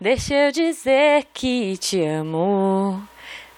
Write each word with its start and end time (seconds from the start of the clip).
Deixa 0.00 0.34
eu 0.34 0.50
dizer 0.50 1.26
que 1.34 1.76
te 1.76 2.02
amo. 2.02 3.06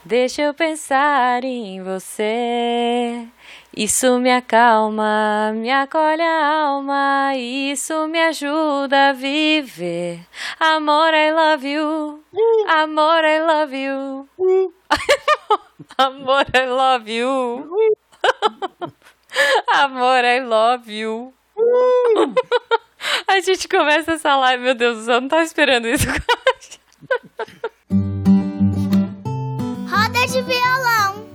Deixa 0.04 0.42
eu 0.42 0.52
pensar 0.52 1.44
em 1.44 1.80
você. 1.84 3.28
Isso 3.76 4.18
me 4.18 4.29
acalma, 4.29 5.52
me 5.54 5.70
acolhe 5.70 6.20
a 6.20 6.64
alma, 6.64 7.36
isso 7.36 8.08
me 8.08 8.20
ajuda 8.20 9.10
a 9.10 9.12
viver. 9.12 10.26
Amor, 10.58 11.14
I 11.14 11.32
love 11.32 11.64
you. 11.64 12.24
Amor, 12.67 13.24
I 13.24 13.40
love 13.40 13.77
you. 13.77 14.29
Amor, 15.97 16.45
I 16.53 16.67
love 16.67 17.09
you. 17.09 17.71
Amor, 19.75 20.25
I 20.25 20.41
love 20.41 20.91
you. 20.91 21.33
A 23.27 23.41
gente 23.41 23.68
começa 23.68 24.12
essa 24.12 24.36
live, 24.36 24.62
meu 24.62 24.75
Deus, 24.75 25.09
eu 25.09 25.20
não 25.20 25.29
tava 25.29 25.43
esperando 25.43 25.86
isso. 25.89 26.07
Roda 29.90 30.26
de 30.26 30.43
violão. 30.43 31.27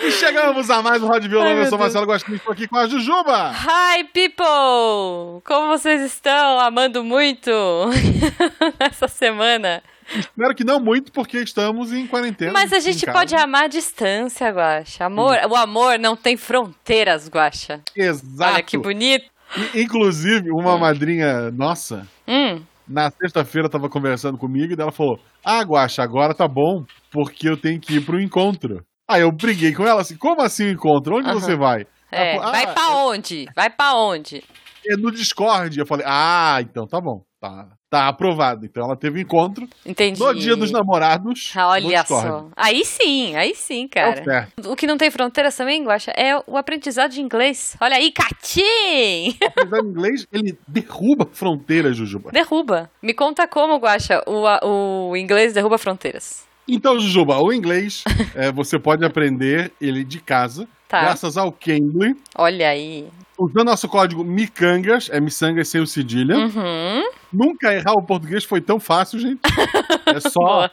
E 0.00 0.12
chegamos 0.12 0.70
a 0.70 0.80
mais 0.80 1.02
um 1.02 1.08
Rod 1.08 1.24
Violão. 1.26 1.48
Ai, 1.48 1.54
Eu 1.60 1.62
sou 1.66 1.70
Deus. 1.70 1.80
Marcelo 1.80 2.06
Gostinho, 2.06 2.36
estou 2.36 2.52
aqui 2.52 2.68
com 2.68 2.76
a 2.76 2.86
Jujuba. 2.86 3.50
Hi, 3.52 4.04
people! 4.04 5.42
Como 5.44 5.66
vocês 5.68 6.00
estão? 6.02 6.60
Amando 6.60 7.02
muito 7.02 7.50
essa 8.78 9.08
semana. 9.08 9.82
Espero 10.14 10.54
que 10.54 10.64
não 10.64 10.78
muito, 10.80 11.10
porque 11.12 11.38
estamos 11.38 11.92
em 11.92 12.06
quarentena. 12.06 12.52
Mas 12.52 12.72
a 12.72 12.78
gente 12.80 13.04
pode 13.06 13.34
amar 13.34 13.64
à 13.64 13.66
distância, 13.66 14.48
Guaxa. 14.50 15.04
Amor, 15.04 15.36
o 15.50 15.56
amor 15.56 15.98
não 15.98 16.16
tem 16.16 16.36
fronteiras, 16.36 17.28
Guaxa. 17.28 17.80
Exato. 17.94 18.52
Olha 18.54 18.62
que 18.62 18.78
bonito. 18.78 19.28
Inclusive, 19.74 20.50
uma 20.50 20.76
madrinha 20.78 21.50
nossa, 21.50 22.06
Hum, 22.26 22.62
na 22.86 23.10
sexta-feira, 23.10 23.66
estava 23.66 23.88
conversando 23.88 24.38
comigo 24.38 24.72
e 24.72 24.80
ela 24.80 24.92
falou: 24.92 25.18
Ah, 25.44 25.60
Guaxa, 25.62 26.02
agora 26.02 26.34
tá 26.34 26.46
bom, 26.48 26.84
porque 27.10 27.48
eu 27.48 27.56
tenho 27.56 27.80
que 27.80 27.96
ir 27.96 28.04
pro 28.04 28.20
encontro. 28.20 28.84
Aí 29.08 29.22
eu 29.22 29.32
briguei 29.32 29.74
com 29.74 29.86
ela 29.86 30.00
assim: 30.02 30.16
Como 30.16 30.42
assim 30.42 30.64
o 30.66 30.70
encontro? 30.70 31.16
Onde 31.16 31.32
você 31.32 31.56
vai? 31.56 31.86
É. 32.10 32.36
falou, 32.36 32.52
Vai 32.52 32.64
"Ah, 32.64 32.72
pra 32.72 32.88
onde? 33.04 33.46
Vai 33.54 33.70
pra 33.70 33.94
onde? 33.94 34.42
É 34.86 34.96
no 34.96 35.10
Discord. 35.10 35.78
Eu 35.78 35.86
falei: 35.86 36.04
Ah, 36.08 36.58
então 36.60 36.86
tá 36.86 37.00
bom. 37.00 37.22
Tá, 37.40 37.68
tá 37.90 38.08
aprovado. 38.08 38.64
Então 38.66 38.84
ela 38.84 38.96
teve 38.96 39.20
encontro 39.20 39.66
Entendi. 39.84 40.20
no 40.20 40.34
dia 40.34 40.56
dos 40.56 40.70
namorados. 40.70 41.52
Olha 41.56 42.04
só. 42.04 42.48
Aí 42.56 42.84
sim, 42.84 43.34
aí 43.36 43.54
sim, 43.54 43.84
É 43.84 43.88
cara. 43.88 44.20
o 44.20 44.24
certo. 44.24 44.70
O 44.72 44.76
que 44.76 44.86
não 44.86 44.96
tem 44.96 45.10
fronteiras 45.10 45.56
também, 45.56 45.82
Guaxa, 45.84 46.12
é 46.16 46.36
o 46.46 46.56
aprendizado 46.56 47.10
de 47.12 47.20
inglês. 47.20 47.76
Olha 47.80 47.96
aí, 47.96 48.12
Catim! 48.12 49.36
Apesar 49.44 49.80
de 49.82 49.88
inglês, 49.88 50.26
ele 50.32 50.58
derruba 50.66 51.26
fronteiras, 51.32 51.96
Jujuba. 51.96 52.30
Derruba. 52.30 52.90
Me 53.02 53.14
conta 53.14 53.46
como, 53.48 53.76
Guaxa, 53.78 54.22
o, 54.26 55.10
o 55.10 55.16
inglês 55.16 55.52
derruba 55.52 55.78
fronteiras. 55.78 56.46
Então, 56.68 56.98
Jujuba, 56.98 57.38
o 57.42 57.52
inglês 57.52 58.04
é, 58.34 58.52
você 58.52 58.78
pode 58.78 59.04
aprender 59.04 59.72
ele 59.80 60.04
de 60.04 60.20
casa, 60.20 60.68
Tá. 60.86 61.00
graças 61.02 61.36
ao 61.36 61.52
Cambly, 61.52 62.14
Olha 62.34 62.68
aí. 62.70 63.06
Usando 63.38 63.66
nosso 63.66 63.88
código 63.88 64.24
MICANGAS, 64.24 65.08
é 65.10 65.20
miçangas 65.20 65.68
sem 65.68 65.80
o 65.80 65.86
cedilha. 65.86 66.36
Uhum. 66.36 67.02
Nunca 67.32 67.72
errar 67.72 67.92
o 67.92 68.04
português 68.04 68.44
foi 68.44 68.60
tão 68.60 68.80
fácil, 68.80 69.18
gente. 69.18 69.40
É 70.08 70.20
só 70.20 70.70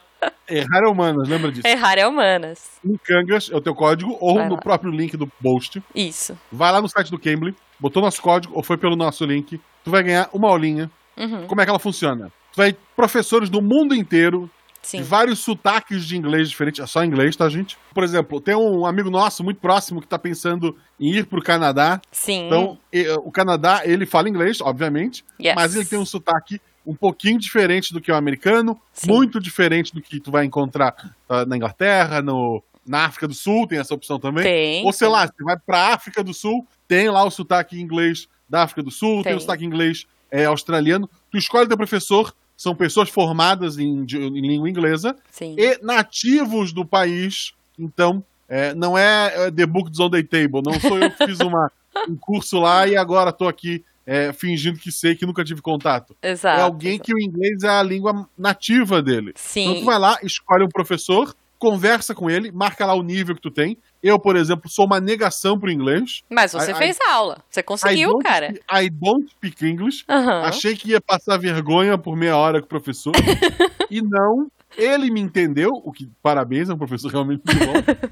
errar 0.50 0.84
é 0.86 0.90
humanas, 0.90 1.28
lembra 1.28 1.52
disso? 1.52 1.68
Errar 1.68 1.98
é 1.98 2.08
humanas. 2.08 2.80
MICANGAS 2.82 3.50
é 3.52 3.56
o 3.58 3.60
teu 3.60 3.76
código, 3.76 4.18
ou 4.22 4.36
Vai 4.36 4.48
no 4.48 4.56
lá. 4.56 4.62
próprio 4.62 4.90
link 4.90 5.18
do 5.18 5.28
post. 5.28 5.84
Isso. 5.94 6.38
Vai 6.50 6.72
lá 6.72 6.82
no 6.82 6.88
site 6.88 7.12
do 7.12 7.20
Cambly, 7.20 7.54
botou 7.78 8.02
nosso 8.02 8.22
código, 8.22 8.54
ou 8.56 8.64
foi 8.64 8.78
pelo 8.78 8.96
nosso 8.96 9.26
link, 9.26 9.60
tu 9.84 9.92
vai 9.92 10.04
ganhar 10.04 10.30
uma 10.32 10.50
aulinha. 10.50 10.90
Uhum. 11.18 11.46
Como 11.48 11.60
é 11.60 11.66
que 11.66 11.70
ela 11.70 11.80
funciona? 11.80 12.32
Tu 12.54 12.56
vai 12.56 12.74
professores 12.96 13.50
do 13.50 13.62
mundo 13.62 13.94
inteiro 13.94 14.50
Sim. 14.86 15.02
vários 15.02 15.40
sotaques 15.40 16.06
de 16.06 16.16
inglês 16.16 16.48
diferentes. 16.48 16.80
É 16.80 16.86
só 16.86 17.04
inglês, 17.04 17.36
tá, 17.36 17.50
gente? 17.50 17.76
Por 17.92 18.04
exemplo, 18.04 18.40
tem 18.40 18.56
um 18.56 18.86
amigo 18.86 19.10
nosso 19.10 19.44
muito 19.44 19.60
próximo 19.60 20.00
que 20.00 20.08
tá 20.08 20.20
pensando 20.20 20.78
em 21.00 21.12
ir 21.12 21.26
pro 21.26 21.42
Canadá. 21.42 22.00
Sim. 22.12 22.46
Então, 22.46 22.78
e, 22.94 23.10
o 23.24 23.32
Canadá, 23.32 23.82
ele 23.84 24.06
fala 24.06 24.30
inglês, 24.30 24.62
obviamente, 24.62 25.26
Yes. 25.42 25.56
mas 25.56 25.76
ele 25.76 25.86
tem 25.86 25.98
um 25.98 26.06
sotaque 26.06 26.62
um 26.86 26.94
pouquinho 26.94 27.40
diferente 27.40 27.92
do 27.92 28.00
que 28.00 28.12
o 28.12 28.16
americano, 28.16 28.80
Sim. 28.94 29.08
muito 29.08 29.40
diferente 29.40 29.92
do 29.92 30.00
que 30.04 30.20
tu 30.20 30.30
vai 30.30 30.46
encontrar 30.46 30.96
ah, 31.28 31.44
na 31.44 31.58
Inglaterra, 31.58 32.22
no, 32.22 32.64
na 32.86 33.06
África 33.06 33.28
do 33.28 33.34
Sul, 33.34 33.66
tem 33.66 33.80
essa 33.80 33.96
opção 33.96 34.20
também. 34.20 34.44
Tem. 34.44 34.86
Ou 34.86 34.94
sei 34.94 35.08
tem. 35.08 35.18
lá, 35.18 35.26
você 35.26 35.44
vai 35.44 35.58
pra 35.58 35.96
África 35.96 36.24
do 36.24 36.32
Sul, 36.32 36.66
tem 36.88 37.10
lá 37.10 37.24
o 37.24 37.32
sotaque 37.32 37.82
inglês 37.82 38.28
da 38.48 38.62
África 38.62 38.84
do 38.84 38.92
Sul, 38.92 39.24
tem, 39.24 39.32
Tem. 39.32 39.36
o 39.36 39.40
sotaque 39.40 39.66
inglês 39.66 40.06
é, 40.30 40.46
australiano. 40.46 41.10
Tu 41.32 41.40
escolhe 41.40 41.68
teu 41.68 41.76
professor, 41.76 42.36
são 42.56 42.76
pessoas 42.76 43.10
formadas 43.10 43.78
em, 43.78 44.06
em 44.06 44.48
língua 44.48 44.70
inglesa 44.70 45.16
Sim. 45.30 45.56
e 45.58 45.78
nativos 45.84 46.72
do 46.72 46.86
país. 46.86 47.54
Então, 47.78 48.24
é, 48.48 48.74
não 48.74 48.98
é, 48.98 49.48
é 49.48 49.52
The 49.52 49.66
Books 49.66 50.00
on 50.00 50.10
the 50.10 50.24
Table. 50.24 50.62
Não 50.64 50.80
sou 50.80 50.98
eu 50.98 51.12
que 51.12 51.26
fiz 51.26 51.40
uma, 51.40 51.72
um 52.08 52.16
curso 52.16 52.60
lá 52.60 52.88
e 52.88 52.96
agora 52.96 53.32
tô 53.32 53.48
aqui 53.48 53.84
é, 54.06 54.32
fingindo 54.32 54.80
que 54.80 54.92
sei 54.92 55.16
que 55.16 55.26
nunca 55.26 55.44
tive 55.44 55.62
contato. 55.62 56.16
Exato. 56.22 56.60
é 56.60 56.64
alguém 56.64 57.00
que 57.00 57.14
o 57.14 57.20
inglês 57.20 57.64
é 57.64 57.70
a 57.70 57.84
língua 57.84 58.28
nativa 58.38 59.02
dele. 59.02 59.32
Então 59.32 59.44
Sim. 59.44 59.80
tu 59.80 59.86
vai 59.86 59.98
lá, 59.98 60.18
escolhe 60.24 60.64
um 60.64 60.70
professor, 60.70 61.36
conversa 61.58 62.14
com 62.14 62.30
ele, 62.30 62.52
marca 62.52 62.86
lá 62.86 62.94
o 62.94 63.02
nível 63.04 63.36
que 63.36 63.42
tu 63.42 63.52
tem. 63.52 63.78
Eu, 64.04 64.20
por 64.20 64.36
exemplo, 64.36 64.70
sou 64.70 64.86
uma 64.86 65.00
negação 65.00 65.60
pro 65.60 65.72
inglês. 65.72 66.22
Mas 66.30 66.52
você 66.52 66.72
I- 66.72 66.76
fez 66.76 66.98
aula. 67.10 67.44
Você 67.50 67.60
I 67.62 67.64
conseguiu, 67.64 68.10
don't 68.12 68.24
cara. 68.24 68.54
I 68.72 68.90
don't 68.90 69.30
speak 69.32 69.66
English. 69.66 70.04
Aham. 70.10 70.42
Achei 70.44 70.76
que 70.76 70.90
ia 70.92 71.02
passar 71.02 71.38
vergonha 71.38 71.98
por 71.98 72.16
meia 72.16 72.38
hora 72.38 72.60
com 72.60 72.66
o 72.66 72.70
professor. 72.70 73.14
e 73.90 74.02
não. 74.02 74.48
Ele 74.78 75.10
me 75.10 75.22
entendeu, 75.22 75.70
o 75.86 75.92
que 75.92 76.10
parabéns, 76.22 76.70
é 76.70 76.74
um 76.74 76.78
professor 76.78 77.10
realmente 77.10 77.42
muito 77.46 77.66
bom. 77.66 78.10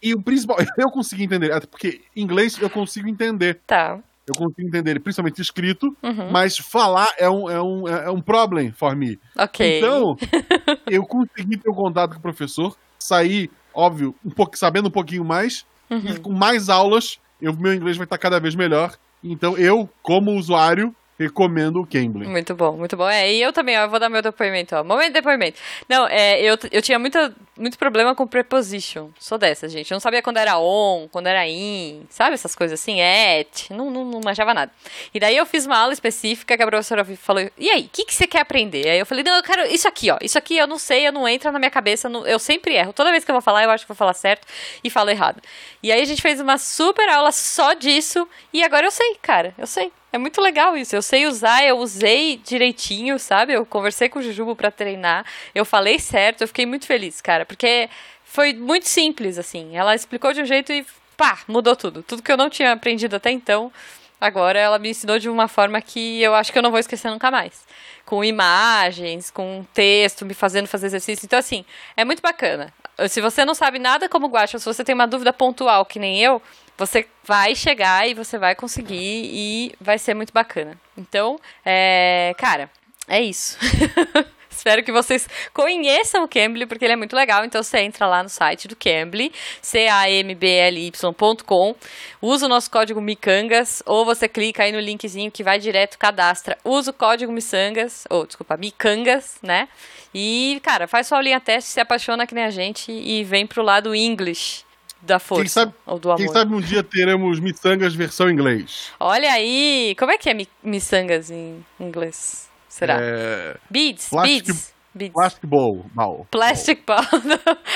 e 0.00 0.14
o 0.14 0.22
principal, 0.22 0.56
eu 0.78 0.88
consegui 0.90 1.24
entender, 1.24 1.50
até 1.52 1.66
porque 1.66 2.02
inglês 2.14 2.56
eu 2.60 2.70
consigo 2.70 3.08
entender. 3.08 3.60
Tá. 3.66 3.98
Eu 4.26 4.34
consigo 4.34 4.66
entender 4.66 4.98
principalmente 5.00 5.42
escrito, 5.42 5.94
Uhum. 6.02 6.30
mas 6.30 6.56
falar 6.56 7.08
é 7.18 7.28
um, 7.28 7.50
é 7.50 7.60
um, 7.60 7.88
é 7.88 8.10
um 8.10 8.20
problem 8.22 8.70
for 8.72 8.94
me. 8.96 9.18
Ok. 9.36 9.78
Então, 9.78 10.16
eu 10.88 11.04
consegui 11.04 11.56
ter 11.58 11.68
um 11.68 11.74
contato 11.74 12.12
com 12.12 12.18
o 12.20 12.22
professor, 12.22 12.74
sair, 13.04 13.50
óbvio, 13.74 14.14
um 14.24 14.30
pouco, 14.30 14.56
sabendo 14.56 14.88
um 14.88 14.90
pouquinho 14.90 15.24
mais, 15.24 15.64
Uhum. 15.90 15.98
e 16.06 16.18
com 16.18 16.32
mais 16.32 16.70
aulas, 16.70 17.18
eu, 17.40 17.52
meu 17.54 17.74
inglês 17.74 17.96
vai 17.98 18.04
estar 18.04 18.16
cada 18.16 18.40
vez 18.40 18.54
melhor. 18.54 18.96
Então, 19.22 19.56
eu, 19.58 19.88
como 20.02 20.32
usuário, 20.32 20.94
recomendo 21.18 21.80
o 21.80 21.86
Cambly. 21.86 22.26
Muito 22.26 22.54
bom, 22.54 22.72
muito 22.72 22.96
bom. 22.96 23.08
É, 23.08 23.32
e 23.32 23.40
eu 23.40 23.52
também, 23.52 23.78
ó, 23.78 23.82
eu 23.82 23.88
vou 23.90 23.98
dar 24.00 24.08
meu 24.08 24.20
depoimento, 24.22 24.74
ó. 24.74 24.82
Momento 24.84 25.08
de 25.08 25.12
depoimento. 25.14 25.60
Não, 25.88 26.06
é, 26.08 26.40
eu, 26.40 26.58
eu 26.72 26.82
tinha 26.82 26.98
muita, 26.98 27.34
muito 27.56 27.78
problema 27.78 28.14
com 28.14 28.26
preposition. 28.26 29.10
Sou 29.18 29.38
dessa, 29.38 29.68
gente. 29.68 29.90
Eu 29.90 29.94
não 29.94 30.00
sabia 30.00 30.22
quando 30.22 30.38
era 30.38 30.58
on, 30.58 31.08
quando 31.10 31.26
era 31.28 31.46
in, 31.46 32.04
sabe 32.10 32.34
essas 32.34 32.54
coisas 32.54 32.80
assim? 32.80 33.00
Et, 33.00 33.70
não, 33.70 33.90
não, 33.90 34.04
não 34.04 34.20
manjava 34.24 34.52
nada. 34.52 34.72
E 35.12 35.20
daí 35.20 35.36
eu 35.36 35.46
fiz 35.46 35.66
uma 35.66 35.78
aula 35.78 35.92
específica 35.92 36.56
que 36.56 36.62
a 36.62 36.66
professora 36.66 37.04
falou, 37.04 37.48
e 37.56 37.70
aí, 37.70 37.82
o 37.82 37.88
que, 37.92 38.04
que 38.04 38.14
você 38.14 38.26
quer 38.26 38.40
aprender? 38.40 38.88
Aí 38.88 38.98
eu 38.98 39.06
falei, 39.06 39.22
não, 39.22 39.36
eu 39.36 39.42
quero 39.42 39.62
isso 39.72 39.86
aqui, 39.86 40.10
ó. 40.10 40.18
Isso 40.20 40.36
aqui 40.36 40.56
eu 40.56 40.66
não 40.66 40.78
sei, 40.78 41.06
eu 41.06 41.12
não 41.12 41.28
entra 41.28 41.52
na 41.52 41.58
minha 41.58 41.70
cabeça, 41.70 42.08
não- 42.08 42.26
eu 42.26 42.38
sempre 42.38 42.74
erro. 42.74 42.92
Toda 42.92 43.10
vez 43.10 43.24
que 43.24 43.30
eu 43.30 43.34
vou 43.34 43.42
falar, 43.42 43.62
eu 43.62 43.70
acho 43.70 43.84
que 43.84 43.88
vou 43.88 43.96
falar 43.96 44.14
certo 44.14 44.46
e 44.82 44.90
falo 44.90 45.10
errado. 45.10 45.40
E 45.82 45.92
aí 45.92 46.00
a 46.00 46.04
gente 46.04 46.20
fez 46.22 46.40
uma 46.40 46.58
super 46.58 47.08
aula 47.08 47.30
só 47.30 47.72
disso 47.74 48.28
e 48.52 48.64
agora 48.64 48.86
eu 48.86 48.90
sei, 48.90 49.16
cara, 49.22 49.54
eu 49.56 49.66
sei. 49.66 49.92
É 50.14 50.18
muito 50.18 50.40
legal 50.40 50.76
isso. 50.76 50.94
Eu 50.94 51.02
sei 51.02 51.26
usar, 51.26 51.64
eu 51.64 51.76
usei 51.76 52.36
direitinho, 52.36 53.18
sabe? 53.18 53.52
Eu 53.52 53.66
conversei 53.66 54.08
com 54.08 54.20
o 54.20 54.22
Jujubo 54.22 54.54
pra 54.54 54.70
treinar, 54.70 55.26
eu 55.52 55.64
falei 55.64 55.98
certo, 55.98 56.42
eu 56.42 56.46
fiquei 56.46 56.64
muito 56.64 56.86
feliz, 56.86 57.20
cara, 57.20 57.44
porque 57.44 57.90
foi 58.22 58.52
muito 58.52 58.88
simples, 58.88 59.38
assim. 59.38 59.76
Ela 59.76 59.92
explicou 59.92 60.32
de 60.32 60.40
um 60.40 60.44
jeito 60.44 60.72
e 60.72 60.86
pá, 61.16 61.40
mudou 61.48 61.74
tudo. 61.74 62.00
Tudo 62.00 62.22
que 62.22 62.30
eu 62.30 62.36
não 62.36 62.48
tinha 62.48 62.70
aprendido 62.70 63.16
até 63.16 63.32
então, 63.32 63.72
agora 64.20 64.56
ela 64.56 64.78
me 64.78 64.90
ensinou 64.90 65.18
de 65.18 65.28
uma 65.28 65.48
forma 65.48 65.80
que 65.80 66.22
eu 66.22 66.32
acho 66.32 66.52
que 66.52 66.58
eu 66.58 66.62
não 66.62 66.70
vou 66.70 66.78
esquecer 66.78 67.10
nunca 67.10 67.28
mais. 67.28 67.66
Com 68.04 68.22
imagens, 68.22 69.32
com 69.32 69.66
texto, 69.74 70.24
me 70.24 70.32
fazendo 70.32 70.68
fazer 70.68 70.86
exercício. 70.86 71.26
Então, 71.26 71.40
assim, 71.40 71.64
é 71.96 72.04
muito 72.04 72.22
bacana. 72.22 72.72
Se 73.08 73.20
você 73.20 73.44
não 73.44 73.54
sabe 73.54 73.78
nada 73.78 74.08
como 74.08 74.28
guacha, 74.28 74.58
se 74.58 74.64
você 74.64 74.84
tem 74.84 74.94
uma 74.94 75.06
dúvida 75.06 75.32
pontual 75.32 75.84
que 75.84 75.98
nem 75.98 76.20
eu, 76.20 76.40
você 76.76 77.06
vai 77.24 77.54
chegar 77.54 78.08
e 78.08 78.14
você 78.14 78.38
vai 78.38 78.54
conseguir 78.54 79.30
e 79.32 79.74
vai 79.80 79.98
ser 79.98 80.14
muito 80.14 80.32
bacana. 80.32 80.78
Então, 80.96 81.38
é, 81.64 82.34
cara, 82.38 82.70
é 83.08 83.20
isso. 83.20 83.58
Espero 84.64 84.82
que 84.82 84.90
vocês 84.90 85.28
conheçam 85.52 86.24
o 86.24 86.28
Cambly, 86.28 86.64
porque 86.64 86.86
ele 86.86 86.94
é 86.94 86.96
muito 86.96 87.14
legal. 87.14 87.44
Então 87.44 87.62
você 87.62 87.80
entra 87.80 88.06
lá 88.06 88.22
no 88.22 88.30
site 88.30 88.66
do 88.66 88.74
Cambly, 88.74 89.30
C-A-M-B-L-Y.com, 89.60 91.74
usa 92.22 92.46
o 92.46 92.48
nosso 92.48 92.70
código 92.70 92.98
Micangas, 92.98 93.82
ou 93.84 94.06
você 94.06 94.26
clica 94.26 94.62
aí 94.62 94.72
no 94.72 94.80
linkzinho 94.80 95.30
que 95.30 95.42
vai 95.42 95.58
direto, 95.58 95.98
cadastra, 95.98 96.56
usa 96.64 96.92
o 96.92 96.94
código 96.94 97.30
Missangas, 97.30 98.06
ou 98.08 98.24
desculpa, 98.26 98.56
Micangas, 98.56 99.34
né? 99.42 99.68
E, 100.14 100.58
cara, 100.62 100.88
faz 100.88 101.08
sua 101.08 101.18
aulinha 101.18 101.38
teste, 101.40 101.68
se 101.70 101.78
apaixona 101.80 102.26
que 102.26 102.34
nem 102.34 102.44
a 102.44 102.50
gente 102.50 102.90
e 102.90 103.22
vem 103.22 103.46
pro 103.46 103.62
lado 103.62 103.94
English 103.94 104.64
da 105.02 105.18
força, 105.18 105.42
Quem 105.42 105.48
sabe, 105.50 105.74
ou 105.84 105.98
do 105.98 106.10
amor. 106.10 106.24
quem 106.24 106.32
sabe 106.32 106.54
um 106.54 106.60
dia 106.62 106.82
teremos 106.82 107.38
miçangas 107.38 107.94
versão 107.94 108.30
inglês. 108.30 108.90
Olha 108.98 109.30
aí, 109.30 109.94
como 109.98 110.10
é 110.10 110.16
que 110.16 110.30
é 110.30 110.34
mi- 110.34 110.48
miçangas 110.62 111.30
em 111.30 111.62
inglês? 111.78 112.48
Será? 112.74 112.96
É, 113.00 113.56
Beads, 113.70 114.08
plastic, 114.08 114.46
beads. 114.46 114.74
Beads. 114.92 115.12
Plastic 115.14 115.46
Ball. 115.46 115.86
ball. 115.94 116.26
Plastic 116.28 116.82
Ball. 116.86 117.04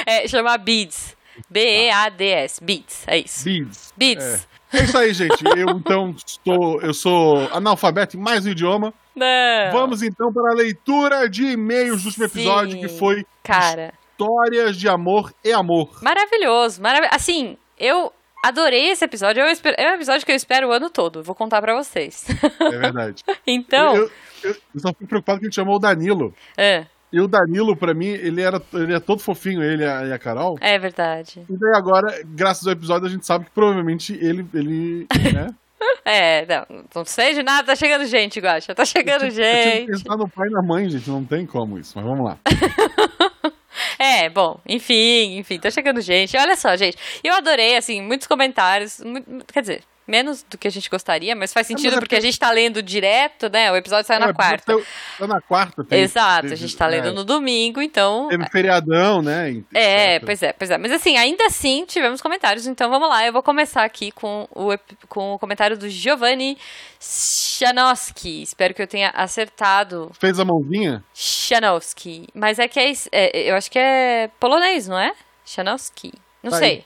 é, 0.05 0.27
chama 0.27 0.59
Beads. 0.59 1.17
B-E-A-D-S. 1.49 2.61
Beads. 2.65 3.05
É 3.07 3.19
isso. 3.19 3.45
Beads. 3.45 3.93
Beads. 3.97 4.49
É 4.73 4.83
isso 4.83 4.99
aí, 4.99 5.15
gente. 5.15 5.45
Eu 5.57 5.69
então 5.71 6.15
estou. 6.27 6.81
Eu 6.83 6.93
sou 6.93 7.49
analfabeto 7.53 8.17
em 8.17 8.21
mais 8.21 8.45
um 8.45 8.51
idioma. 8.51 8.93
Não. 9.15 9.71
Vamos 9.73 10.03
então 10.03 10.33
para 10.33 10.51
a 10.51 10.55
leitura 10.55 11.29
de 11.29 11.45
e-mails 11.47 12.03
do 12.03 12.07
último 12.09 12.29
Sim. 12.29 12.39
episódio, 12.41 12.81
que 12.81 12.89
foi 12.89 13.25
Cara, 13.45 13.95
Histórias 14.11 14.77
de 14.77 14.89
Amor 14.89 15.33
e 15.45 15.53
Amor. 15.53 15.97
maravilhoso. 16.03 16.83
Marav 16.83 17.07
assim, 17.13 17.57
eu 17.79 18.13
adorei 18.45 18.91
esse 18.91 19.05
episódio. 19.05 19.41
Eu 19.43 19.49
espero- 19.49 19.77
é 19.79 19.93
um 19.93 19.95
episódio 19.95 20.27
que 20.27 20.33
eu 20.33 20.37
espero 20.37 20.69
o 20.69 20.73
ano 20.73 20.91
todo. 20.91 21.23
Vou 21.23 21.35
contar 21.37 21.61
pra 21.63 21.75
vocês. 21.77 22.27
É 22.61 22.79
verdade. 22.79 23.23
então. 23.47 23.95
Eu, 23.97 24.03
eu, 24.05 24.11
eu 24.45 24.55
só 24.81 24.89
fico 24.89 25.07
preocupado 25.07 25.39
que 25.41 25.47
a 25.47 25.49
gente 25.49 25.55
chamou 25.57 25.77
o 25.77 25.79
Danilo. 25.79 26.35
É, 26.57 26.87
E 27.13 27.21
o 27.21 27.27
Danilo, 27.29 27.77
pra 27.77 27.95
mim, 27.95 28.07
ele 28.09 28.41
era 28.43 28.61
ele 28.75 28.95
é 28.95 29.01
todo 29.01 29.21
fofinho, 29.21 29.63
ele 29.63 29.83
e 29.83 30.13
a, 30.13 30.19
Carol. 30.19 30.59
é 30.61 30.79
verdade. 30.79 31.43
E 31.49 31.57
daí 31.57 31.75
agora, 31.75 32.21
graças 32.27 32.67
ao 32.67 32.73
episódio, 32.73 33.07
a 33.07 33.11
gente 33.11 33.27
sabe 33.27 33.47
que 33.47 33.51
provavelmente 33.51 34.13
ele. 34.15 34.47
ele 34.55 35.07
né? 35.33 35.49
É, 36.05 36.47
não, 36.47 36.85
não 36.95 37.05
sei 37.05 37.35
de 37.35 37.43
nada, 37.43 37.67
tá 37.67 37.77
chegando 37.77 38.07
gente, 38.07 38.41
Guaxa. 38.41 38.75
Tá 38.75 38.85
chegando 38.85 39.25
Eu 39.27 39.29
tive 39.31 39.43
que 39.43 39.53
gente. 39.75 39.87
pensar 39.89 40.17
no 40.17 40.27
pai 40.29 40.49
e 40.49 40.51
na 40.51 40.63
mãe, 40.63 40.89
gente. 40.89 41.09
Não 41.11 41.23
tem 41.25 41.45
como 41.47 41.79
isso, 41.79 41.93
mas 41.97 42.05
vamos 42.05 42.25
lá. 42.25 42.39
É, 43.99 44.29
bom, 44.29 44.61
enfim, 44.67 45.39
enfim, 45.39 45.59
tá 45.59 45.71
chegando 45.71 46.01
gente. 46.01 46.37
Olha 46.37 46.57
só, 46.57 46.75
gente, 46.77 46.97
eu 47.23 47.35
adorei, 47.35 47.77
assim, 47.77 48.01
muitos 48.03 48.27
comentários, 48.27 49.01
mu- 49.01 49.23
quer 49.53 49.61
dizer, 49.61 49.83
menos 50.09 50.43
do 50.43 50.57
que 50.59 50.67
a 50.67 50.71
gente 50.71 50.89
gostaria, 50.91 51.37
mas 51.37 51.53
faz 51.53 51.67
sentido 51.67 51.97
é 51.97 51.99
porque 52.01 52.17
a 52.17 52.21
gente 52.21 52.39
tá 52.39 52.51
lendo 52.51 52.83
direto, 52.83 53.49
né? 53.51 53.71
O 53.71 53.77
episódio 53.77 54.07
saiu 54.07 54.21
na 54.21 54.31
É, 54.31 54.33
quarta. 54.33 54.77
Tá, 55.19 55.27
na 55.27 55.41
quarta. 55.41 55.85
tem- 55.85 56.01
Exato, 56.01 56.47
a 56.47 56.55
gente 56.57 56.77
tá 56.77 56.87
lendo 56.87 57.09
é, 57.09 57.13
no 57.13 57.23
domingo, 57.25 57.81
então. 57.83 58.29
Teve 58.29 58.49
feriadão, 58.51 59.21
né? 59.23 59.63
É, 59.75 60.15
etc. 60.17 60.25
pois 60.25 60.43
é, 60.43 60.53
pois 60.53 60.71
é. 60.71 60.79
Mas 60.79 60.91
assim, 60.93 61.17
ainda 61.17 61.45
assim 61.47 61.85
tivemos 61.87 62.21
comentários, 62.23 62.67
então 62.67 62.89
vamos 62.91 63.09
lá. 63.09 63.27
Eu 63.27 63.33
vou 63.33 63.43
começar 63.43 63.85
aqui 63.85 64.11
com 64.11 64.49
o, 64.51 64.71
com 65.09 65.35
o 65.35 65.39
comentário 65.39 65.77
do 65.77 65.89
Giovanni 65.89 66.57
Chanowski. 67.01 68.43
Espero 68.43 68.75
que 68.75 68.83
eu 68.83 68.87
tenha 68.87 69.11
acertado. 69.11 70.11
Fez 70.19 70.39
a 70.41 70.45
mãozinha? 70.45 71.03
Chanowski. 71.15 72.27
Mas 72.35 72.59
é 72.59 72.67
que 72.69 72.79
é, 72.81 72.93
é- 73.13 73.51
Eu 73.51 73.57
acho 73.57 73.71
que 73.71 73.79
é 73.79 74.31
polonês, 74.41 74.89
não 74.89 74.99
é? 74.99 75.13
Chanowski. 75.45 76.13
Não 76.43 76.51
Tá, 76.51 76.59
sei. 76.59 76.85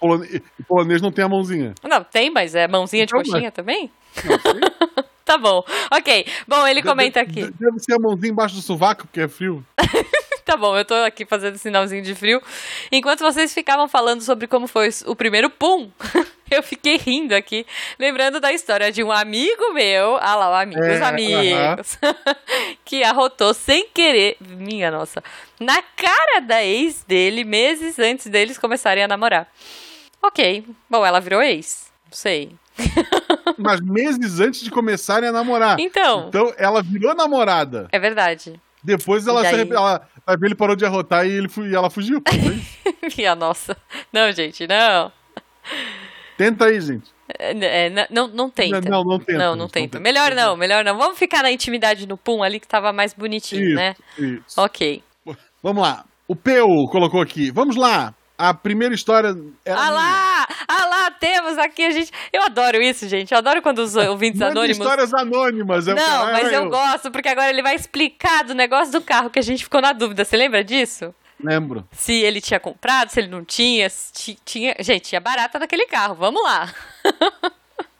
e 0.58 0.62
polonês 0.62 1.02
não 1.02 1.12
tem 1.12 1.24
a 1.24 1.28
mãozinha. 1.28 1.74
Não, 1.82 2.02
tem, 2.02 2.30
mas 2.30 2.54
é 2.54 2.66
mãozinha 2.66 3.04
de 3.06 3.12
Então, 3.14 3.22
coxinha 3.22 3.50
também? 3.50 3.90
Não 4.24 4.38
sei. 4.38 4.60
Tá 5.24 5.38
bom. 5.38 5.64
Ok. 5.92 6.26
Bom, 6.48 6.66
ele 6.66 6.82
comenta 6.82 7.20
aqui. 7.20 7.42
Deve, 7.42 7.52
deve 7.52 7.78
ser 7.78 7.94
a 7.94 7.98
mãozinha 7.98 8.32
embaixo 8.32 8.56
do 8.56 8.60
sovaco, 8.60 9.02
porque 9.06 9.20
é 9.20 9.28
frio. 9.28 9.64
Tá 10.44 10.56
bom, 10.56 10.76
eu 10.76 10.84
tô 10.84 10.92
aqui 10.94 11.24
fazendo 11.24 11.56
sinalzinho 11.56 12.02
de 12.02 12.16
frio. 12.16 12.42
Enquanto 12.90 13.20
vocês 13.20 13.54
ficavam 13.54 13.86
falando 13.86 14.22
sobre 14.22 14.48
como 14.48 14.66
foi 14.66 14.88
o 15.06 15.14
primeiro 15.14 15.48
pum, 15.48 15.88
eu 16.56 16.62
fiquei 16.62 16.96
rindo 16.96 17.34
aqui, 17.34 17.66
lembrando 17.98 18.40
da 18.40 18.52
história 18.52 18.90
de 18.92 19.02
um 19.02 19.10
amigo 19.12 19.72
meu, 19.72 20.16
ah 20.20 20.34
lá, 20.34 20.50
o 20.50 20.54
amigo, 20.54 20.82
É, 20.82 20.96
os 20.96 21.02
amigos, 21.02 21.98
que 22.84 23.02
arrotou 23.02 23.52
sem 23.54 23.88
querer, 23.88 24.36
minha 24.40 24.90
nossa, 24.90 25.22
na 25.60 25.80
cara 25.82 26.40
da 26.40 26.64
ex 26.64 27.04
dele 27.04 27.44
meses 27.44 27.98
antes 27.98 28.26
deles 28.26 28.58
começarem 28.58 29.02
a 29.02 29.08
namorar. 29.08 29.46
Ok, 30.22 30.64
bom, 30.88 31.04
ela 31.04 31.20
virou 31.20 31.42
ex, 31.42 31.90
não 32.06 32.12
sei. 32.16 32.52
Mas 33.58 33.80
meses 33.80 34.40
antes 34.40 34.60
de 34.62 34.70
começarem 34.70 35.28
a 35.28 35.32
namorar. 35.32 35.78
Então, 35.78 36.28
Então 36.28 36.52
ela 36.56 36.82
virou 36.82 37.14
namorada. 37.14 37.88
é 37.92 37.98
verdade. 37.98 38.60
Depois 38.84 39.26
ela 39.28 39.44
se 39.44 39.50
daí? 39.52 39.54
arrep- 39.60 39.72
ela, 39.72 40.08
ele 40.42 40.54
parou 40.56 40.74
de 40.74 40.84
arrotar 40.84 41.24
e, 41.26 41.30
ele 41.30 41.48
e 41.70 41.74
ela 41.74 41.88
fugiu. 41.90 42.20
Minha 43.16 43.34
nossa. 43.36 43.76
Não, 44.12 44.32
gente, 44.32 44.66
não. 44.66 45.12
Tenta 46.42 46.64
aí, 46.66 46.80
gente. 46.80 47.10
É, 47.38 47.86
é, 47.86 48.08
não, 48.10 48.26
não 48.26 48.50
tenta. 48.50 48.80
Não, 48.80 49.04
não 49.04 49.18
tenta, 49.20 49.38
Não, 49.38 49.54
não 49.56 49.68
tenta. 49.68 50.00
Melhor 50.00 50.34
não, 50.34 50.56
melhor 50.56 50.84
não. 50.84 50.98
Vamos 50.98 51.16
ficar 51.16 51.42
na 51.42 51.52
intimidade 51.52 52.06
no 52.06 52.16
pum 52.16 52.42
ali 52.42 52.58
que 52.58 52.66
tava 52.66 52.92
mais 52.92 53.14
bonitinho, 53.14 53.64
Isso, 53.68 53.74
né? 53.76 53.94
isso. 54.18 54.60
Ok. 54.60 55.02
Vamos 55.62 55.82
lá. 55.82 56.04
O 56.26 56.34
Peu 56.34 56.66
colocou 56.90 57.20
aqui. 57.22 57.52
Vamos 57.52 57.76
lá. 57.76 58.12
A 58.36 58.52
primeira 58.52 58.92
história. 58.92 59.28
Era 59.64 59.78
Ah 59.78 59.82
minha. 59.84 59.90
lá! 59.92 60.46
Ah 60.66 60.86
lá, 60.86 61.10
temos 61.12 61.56
aqui 61.58 61.84
a 61.84 61.90
gente. 61.92 62.10
Eu 62.32 62.42
adoro 62.42 62.82
isso, 62.82 63.06
gente. 63.08 63.30
Eu 63.30 63.38
adoro 63.38 63.62
quando 63.62 63.78
os 63.78 63.94
ouvintes 63.94 64.40
Manda 64.40 64.50
anônimos. 64.52 64.78
histórias 64.78 65.14
anônimas. 65.14 65.86
é 65.86 65.94
Não, 65.94 66.24
mas 66.32 66.46
era 66.48 66.56
eu 66.56 66.68
gosto, 66.68 67.12
porque 67.12 67.28
agora 67.28 67.50
ele 67.50 67.62
vai 67.62 67.76
explicar 67.76 68.42
do 68.42 68.52
negócio 68.54 68.90
do 68.92 69.00
carro 69.00 69.30
que 69.30 69.38
a 69.38 69.42
gente 69.42 69.62
ficou 69.62 69.80
na 69.80 69.92
dúvida. 69.92 70.24
Você 70.24 70.36
lembra 70.36 70.64
disso? 70.64 71.14
Lembro. 71.42 71.86
Se 71.92 72.12
ele 72.12 72.40
tinha 72.40 72.60
comprado, 72.60 73.10
se 73.10 73.20
ele 73.20 73.28
não 73.28 73.44
tinha, 73.44 73.88
tinha. 74.44 74.76
Gente, 74.80 75.08
tinha 75.08 75.20
barata 75.20 75.58
naquele 75.58 75.86
carro. 75.86 76.14
Vamos 76.14 76.42
lá. 76.42 76.72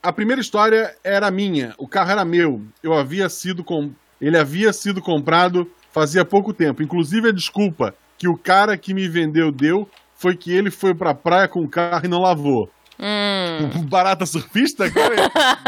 A 0.03 0.13
primeira 0.13 0.41
história 0.41 0.97
era 1.03 1.31
minha. 1.31 1.75
O 1.79 1.89
carro 1.89 2.11
era 2.11 2.25
meu. 2.25 2.63
Eu 2.83 2.93
havia 2.95 3.29
sido 3.29 3.65
com. 3.65 3.93
Ele 4.21 4.39
havia 4.39 4.73
sido 4.73 5.01
comprado 5.03 5.71
fazia 5.93 6.25
pouco 6.25 6.53
tempo. 6.53 6.83
Inclusive 6.83 7.29
a 7.29 7.33
desculpa 7.33 7.95
que 8.17 8.27
o 8.29 8.37
cara 8.37 8.77
que 8.77 8.95
me 8.95 9.09
vendeu 9.09 9.53
deu 9.53 9.89
foi 10.15 10.37
que 10.37 10.53
ele 10.53 10.71
foi 10.71 10.95
pra 10.95 11.15
praia 11.15 11.49
com 11.49 11.61
o 11.63 11.69
carro 11.69 12.05
e 12.05 12.09
não 12.09 12.21
lavou. 12.21 12.71
Hum, 12.99 13.83
Barata 13.91 14.25
surfista? 14.25 14.91
Cara, 14.91 15.17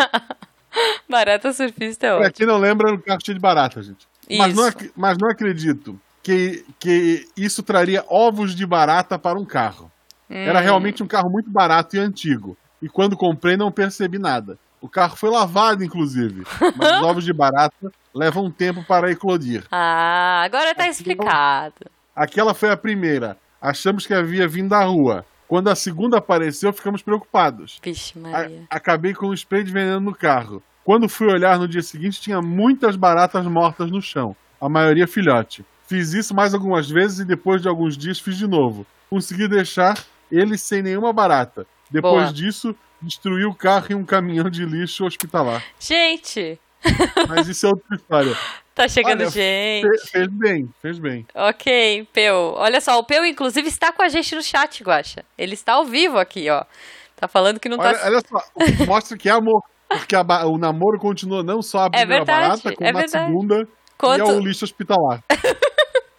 barata 1.09 1.53
surfista 1.53 2.07
é 2.07 2.11
pra 2.11 2.19
ótimo. 2.21 2.33
quem 2.35 2.47
não 2.47 2.59
lembra, 2.59 2.89
era 2.89 2.97
o 2.97 3.03
carro 3.03 3.21
cheio 3.25 3.35
de 3.35 3.41
barata, 3.41 3.83
gente. 3.83 4.07
Mas 4.31 4.55
não, 4.55 4.71
mas 4.97 5.19
não 5.19 5.29
acredito 5.29 6.01
que, 6.25 6.65
que 6.81 7.29
isso 7.37 7.63
traria 7.63 8.03
ovos 8.09 8.55
de 8.55 8.67
barata 8.67 9.19
para 9.19 9.39
um 9.39 9.45
carro. 9.45 9.93
Era 10.29 10.59
Hum. 10.59 10.63
realmente 10.63 11.03
um 11.03 11.07
carro 11.07 11.29
muito 11.31 11.51
barato 11.51 11.95
e 11.95 11.99
antigo. 12.01 12.57
E 12.83 12.89
quando 12.89 13.17
comprei, 13.17 13.57
não 13.57 13.71
percebi 13.71 14.19
nada. 14.19 14.59
O 14.81 14.89
carro 14.89 15.17
foi 15.17 15.31
lavado, 15.31 15.85
inclusive. 15.85 16.45
Mas 16.77 16.93
os 16.97 17.03
ovos 17.07 17.25
de 17.25 17.33
barata 17.33 17.93
levam 18.15 18.47
um 18.47 18.51
tempo 18.51 18.83
para 18.85 19.11
eclodir. 19.11 19.65
Ah, 19.71 20.43
agora 20.45 20.75
tá 20.75 20.85
Aqui 20.85 20.93
explicado. 20.93 21.75
Aquela 22.17 22.55
foi 22.55 22.71
a 22.71 22.77
primeira. 22.77 23.37
Achamos 23.61 24.07
que 24.07 24.15
havia 24.15 24.49
vindo 24.49 24.71
da 24.71 24.83
rua. 24.83 25.25
Quando 25.47 25.69
a 25.69 25.75
segunda 25.77 26.19
apareceu, 26.19 26.73
ficamos 26.73 27.03
preocupados. 27.03 27.79
Vixe, 27.83 28.15
A- 28.19 28.21
Maria. 28.21 28.63
acabei 28.71 29.13
com 29.15 29.27
um 29.29 29.35
spray 29.35 29.63
de 29.63 29.71
veneno 29.73 30.01
no 30.01 30.15
carro. 30.15 30.63
Quando 30.83 31.09
fui 31.09 31.27
olhar 31.29 31.59
no 31.59 31.69
dia 31.69 31.83
seguinte, 31.83 32.21
tinha 32.21 32.41
muitas 32.43 32.97
baratas 32.97 33.45
mortas 33.47 33.91
no 33.91 34.01
chão. 34.03 34.35
A 34.61 34.69
maioria 34.69 35.07
filhote. 35.07 35.65
Fiz 35.87 36.13
isso 36.15 36.35
mais 36.35 36.55
algumas 36.55 36.89
vezes 36.89 37.21
e 37.21 37.25
depois 37.25 37.61
de 37.61 37.69
alguns 37.69 37.97
dias 37.97 38.19
fiz 38.19 38.37
de 38.39 38.47
novo. 38.47 38.87
Consegui 39.11 39.47
deixar 39.49 40.03
ele 40.31 40.57
sem 40.57 40.83
nenhuma 40.83 41.13
barata. 41.13 41.67
Depois 41.91 42.25
Boa. 42.25 42.33
disso, 42.33 42.75
destruí 43.01 43.45
o 43.45 43.55
carro 43.55 43.87
em 43.91 43.95
um 43.95 44.05
caminhão 44.05 44.49
de 44.49 44.65
lixo 44.65 45.05
hospitalar. 45.05 45.63
Gente, 45.79 46.59
Mas 47.29 47.49
isso 47.49 47.67
é 47.67 47.69
outra 47.71 47.97
história. 47.97 48.37
tá 48.75 48.87
chegando 48.89 49.21
Olha, 49.23 49.31
gente. 49.31 49.87
Fe- 50.01 50.11
fez 50.11 50.29
bem, 50.31 50.69
fez 50.83 50.99
bem. 50.99 51.27
Ok, 51.35 52.07
Peu. 52.13 52.53
Olha 52.57 52.81
só, 52.81 52.99
o 52.99 53.05
Peu, 53.05 53.25
inclusive, 53.25 53.69
está 53.69 53.91
com 53.93 54.03
a 54.03 54.09
gente 54.09 54.35
no 54.35 54.43
chat, 54.43 54.83
Guaxa. 54.83 55.25
Ele 55.39 55.55
está 55.55 55.75
ao 55.75 55.85
vivo 55.85 56.19
aqui, 56.19 56.49
ó. 56.51 56.65
Tá 57.17 57.27
falando 57.29 57.59
que 57.61 57.69
não 57.69 57.79
Olha, 57.79 57.97
tá. 57.99 58.07
olha 58.07 58.21
só, 58.27 58.85
mostra 58.87 59.17
que 59.17 59.29
é 59.29 59.33
amor. 59.33 59.63
Porque 59.89 60.17
a 60.17 60.23
o 60.47 60.59
namoro 60.59 60.99
continua 60.99 61.43
não 61.43 61.63
só 61.63 61.85
a 61.85 61.91
primeira 61.91 62.25
verdade, 62.25 62.63
barata, 62.63 62.73
como 62.75 62.89
é 62.89 62.93
verdade. 62.93 63.27
segunda 63.27 63.69
Quanto- 63.99 64.19
e 64.19 64.31
ao 64.31 64.39
lixo 64.41 64.65
hospitalar. 64.65 65.23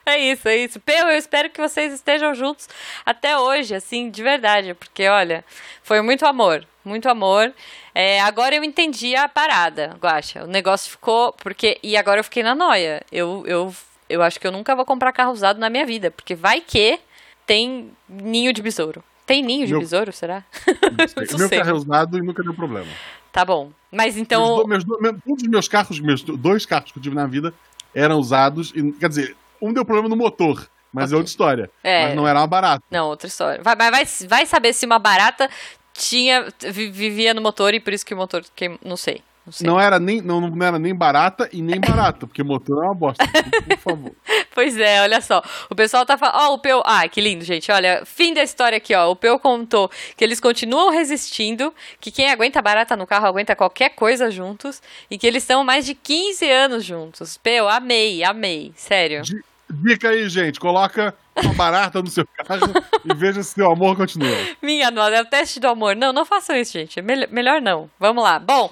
É 0.08 0.20
isso, 0.20 0.48
é 0.48 0.56
isso. 0.58 0.80
Peu, 0.80 1.08
eu 1.08 1.18
espero 1.18 1.50
que 1.50 1.60
vocês 1.60 1.92
estejam 1.92 2.36
juntos 2.36 2.70
até 3.04 3.40
hoje, 3.40 3.74
assim, 3.74 4.12
de 4.12 4.22
verdade. 4.22 4.76
Porque, 4.76 5.08
olha, 5.08 5.44
foi 5.82 6.00
muito 6.04 6.24
amor. 6.28 6.64
Muito 6.86 7.10
amor. 7.10 7.52
É, 7.94 8.22
agora 8.22 8.54
eu 8.56 8.64
entendi 8.64 9.16
a 9.16 9.28
parada, 9.28 9.98
Guaxa. 10.00 10.44
O 10.44 10.48
negócio 10.48 10.92
ficou. 10.92 11.34
Porque. 11.34 11.80
E 11.82 11.98
agora 11.98 12.20
eu 12.20 12.24
fiquei 12.24 12.44
na 12.44 12.54
noia. 12.54 13.02
Eu, 13.12 13.44
eu, 13.48 13.76
eu 14.08 14.22
acho 14.22 14.40
que 14.40 14.46
eu 14.46 14.52
nunca 14.52 14.76
vou 14.76 14.86
comprar 14.86 15.12
carro 15.12 15.32
usado 15.32 15.60
na 15.60 15.72
minha 15.72 15.88
vida. 15.88 16.12
Porque 16.12 16.36
vai 16.36 16.62
que 16.62 17.00
tem 17.48 17.92
ninho 18.08 18.54
de 18.54 18.62
besouro. 18.62 19.04
Tem 19.26 19.42
ninho 19.42 19.66
de 19.66 19.72
Meu- 19.72 19.80
besouro, 19.82 20.14
será? 20.14 20.44
Meu 21.36 21.48
sei. 21.50 21.58
carro 21.58 21.72
é 21.72 21.74
usado 21.74 22.16
e 22.20 22.22
nunca 22.22 22.44
deu 22.44 22.54
problema. 22.54 22.88
Tá 23.36 23.44
bom. 23.44 23.70
Mas 23.92 24.16
então. 24.16 24.56
Meus 24.56 24.66
meus 24.68 24.84
do- 24.86 25.02
meu- 25.02 25.18
um 25.28 25.36
dos 25.36 25.44
meus 25.46 25.68
carros, 25.68 26.00
meus 26.00 26.24
do- 26.24 26.38
dois 26.38 26.66
carros 26.66 26.94
que 26.94 27.00
eu 27.00 27.04
tive 27.04 27.16
na 27.16 27.28
vida 27.28 27.54
eram 27.94 28.18
usados. 28.18 28.72
E, 28.74 28.94
quer 28.94 29.10
dizer, 29.10 29.36
um 29.62 29.74
deu 29.74 29.84
problema 29.84 30.08
no 30.08 30.16
motor, 30.16 30.66
mas 30.94 31.12
é 31.12 31.18
outra 31.18 31.30
história. 31.30 31.70
É. 31.84 32.06
Mas 32.08 32.16
não 32.16 32.26
era 32.26 32.40
uma 32.40 32.48
barata. 32.48 32.82
Não, 32.90 33.10
outra 33.10 33.28
história. 33.28 33.62
Vai, 33.62 33.76
vai, 33.76 34.06
vai, 34.26 34.46
saber 34.46 34.72
se 34.72 34.86
uma 34.86 34.98
barata 34.98 35.50
tinha 35.94 36.48
vi- 36.72 36.90
vivia 36.90 37.34
no 37.34 37.42
motor 37.42 37.74
e 37.74 37.80
por 37.82 37.92
isso 37.92 38.06
que 38.06 38.14
o 38.14 38.18
motor 38.18 38.42
queimou. 38.56 38.80
Não 38.86 38.96
sei. 38.96 39.22
Não 39.46 39.52
sei. 39.52 39.68
Não 39.68 39.80
era, 39.80 40.00
nem, 40.00 40.22
não, 40.22 40.40
não 40.40 40.66
era 40.66 40.80
nem 40.80 40.96
barata 40.96 41.50
e 41.52 41.62
nem 41.62 41.78
barata, 41.80 42.26
porque 42.26 42.42
motor 42.42 42.84
é 42.84 42.88
uma 42.88 42.96
bosta. 42.96 43.24
Por 43.28 43.78
favor. 43.80 44.12
Pois 44.56 44.78
é, 44.78 45.02
olha 45.02 45.20
só. 45.20 45.44
O 45.70 45.76
pessoal 45.76 46.06
tá 46.06 46.18
falando. 46.18 46.36
Ó, 46.38 46.54
o 46.54 46.60
Peu. 46.60 46.82
Ah, 46.86 47.06
que 47.10 47.20
lindo, 47.20 47.44
gente. 47.44 47.70
Olha, 47.70 48.04
fim 48.06 48.34
da 48.34 48.42
história 48.42 48.78
aqui, 48.78 48.96
ó. 48.96 49.12
O 49.12 49.16
Peu 49.16 49.38
contou 49.38 49.92
que 50.16 50.24
eles 50.24 50.40
continuam 50.40 50.92
resistindo, 50.92 51.74
que 52.00 52.10
quem 52.10 52.32
aguenta 52.32 52.62
barata 52.62 52.96
no 52.96 53.06
carro 53.06 53.28
aguenta 53.28 53.54
qualquer 53.54 53.90
coisa 53.90 54.32
juntos 54.32 54.82
e 55.12 55.18
que 55.18 55.28
eles 55.28 55.44
estão 55.44 55.62
mais 55.66 55.86
de 55.86 55.94
15 55.94 56.50
anos 56.50 56.86
juntos. 56.86 57.38
Peu, 57.38 57.68
amei, 57.68 58.24
amei. 58.24 58.72
Sério. 58.78 59.24
Dica 59.70 60.08
aí, 60.08 60.30
gente. 60.30 60.58
Coloca 60.58 61.14
uma 61.44 61.54
barata 61.54 62.02
no 62.02 62.08
seu 62.10 62.26
carro 62.26 62.72
e 63.04 63.14
veja 63.14 63.44
se 63.44 63.56
seu 63.56 63.70
amor 63.70 63.98
continua. 63.98 64.38
Minha 64.62 64.90
nossa, 64.90 65.16
é 65.16 65.22
o 65.22 65.26
teste 65.26 65.60
do 65.60 65.68
amor. 65.68 65.98
Não, 65.98 66.14
não 66.14 66.24
façam 66.24 66.56
isso, 66.56 66.72
gente. 66.72 67.02
Mel 67.02 67.28
melhor 67.30 67.62
não. 67.62 67.90
Vamos 68.00 68.24
lá. 68.24 68.40
Bom, 68.40 68.72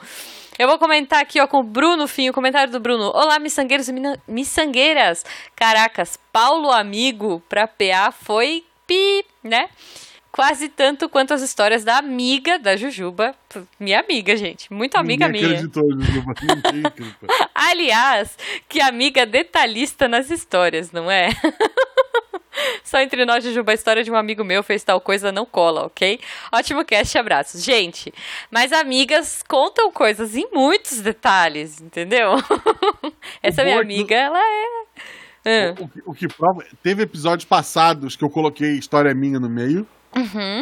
eu 0.58 0.68
vou 0.68 0.78
comentar 0.78 1.20
aqui, 1.20 1.40
ó, 1.40 1.48
com 1.48 1.60
o 1.60 1.64
Bruno 1.64 2.08
Fim, 2.08 2.30
o 2.30 2.34
comentário 2.34 2.72
do 2.72 2.80
Bruno. 2.80 3.06
Olá, 3.06 3.40
miçangueiros 3.40 3.88
e 3.90 3.94
miçangueiras. 4.28 5.26
Caracas, 5.56 6.20
Paulo 6.32 6.72
Amigo 6.72 7.42
pra 7.50 7.68
PA 7.68 8.12
foi 8.12 8.64
pi, 8.86 9.26
né? 9.44 9.70
Quase 10.32 10.68
tanto 10.68 11.08
quanto 11.10 11.34
as 11.34 11.42
histórias 11.42 11.84
da 11.84 11.98
amiga 11.98 12.58
da 12.58 12.76
Jujuba. 12.76 13.36
Minha 13.80 14.00
amiga, 14.00 14.36
gente. 14.36 14.72
Muito 14.74 14.96
amiga 14.96 15.28
Ninguém 15.28 15.42
minha. 15.42 15.56
Acreditou, 15.60 15.92
Jujuba. 15.92 16.34
Ninguém. 16.42 17.14
Aliás, 17.54 18.38
que 18.68 18.82
amiga 18.82 19.26
detalhista 19.26 20.08
nas 20.08 20.32
histórias, 20.32 20.92
não 20.92 21.10
é? 21.10 21.30
Só 22.84 23.00
entre 23.00 23.26
nós, 23.26 23.44
Jujuba, 23.44 23.72
a 23.72 23.76
história 23.76 24.04
de 24.04 24.12
um 24.12 24.16
amigo 24.16 24.44
meu 24.44 24.62
fez 24.64 24.84
tal 24.84 25.00
coisa, 25.02 25.32
não 25.32 25.46
cola, 25.46 25.86
ok? 25.86 26.20
Ótimo 26.52 26.84
cast, 26.86 27.18
abraços. 27.18 27.64
Gente, 27.64 28.14
mas 28.52 28.72
amigas 28.72 29.42
contam 29.48 29.92
coisas 29.92 30.36
em 30.36 30.48
muitos 30.52 31.02
detalhes, 31.02 31.82
entendeu? 31.82 32.32
Essa 33.42 33.64
minha 33.64 33.78
é 33.78 33.82
amiga, 33.82 34.16
ela 34.16 34.40
é. 34.40 34.66
Ah, 35.46 35.76
O, 35.82 35.88
que- 35.88 36.04
o 36.06 36.14
que 36.14 36.28
prova. 36.28 36.64
Teve 36.82 37.04
episódios 37.04 37.46
passados 37.46 38.16
que 38.16 38.24
eu 38.24 38.30
coloquei 38.30 38.72
história 38.78 39.14
minha 39.14 39.40
no 39.40 39.50
meio 39.50 39.86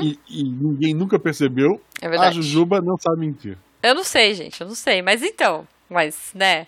e, 0.02 0.18
e 0.30 0.44
ninguém 0.44 0.94
nunca 0.94 1.20
percebeu. 1.20 1.72
Uhum. 1.72 1.80
é 2.02 2.06
A 2.08 2.10
verdade. 2.10 2.36
Jujuba 2.38 2.82
não 2.82 2.98
sabe 2.98 3.20
mentir. 3.20 3.58
Eu 3.84 3.94
não 3.96 4.04
sei, 4.04 4.34
gente, 4.34 4.60
eu 4.62 4.68
não 4.68 4.76
sei. 4.76 5.02
Mas 5.02 5.22
então, 5.22 5.68
mas, 5.90 6.32
né? 6.34 6.66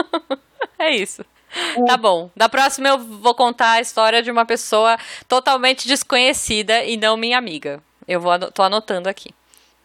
é 0.78 0.90
isso. 0.94 1.24
Tá 1.86 1.96
bom. 1.96 2.30
Da 2.36 2.48
próxima 2.48 2.88
eu 2.88 2.98
vou 2.98 3.34
contar 3.34 3.72
a 3.72 3.80
história 3.80 4.22
de 4.22 4.30
uma 4.30 4.44
pessoa 4.44 4.96
totalmente 5.28 5.86
desconhecida 5.88 6.84
e 6.84 6.96
não 6.96 7.16
minha 7.16 7.38
amiga. 7.38 7.82
Eu 8.06 8.20
vou 8.20 8.38
tô 8.50 8.62
anotando 8.62 9.08
aqui. 9.08 9.30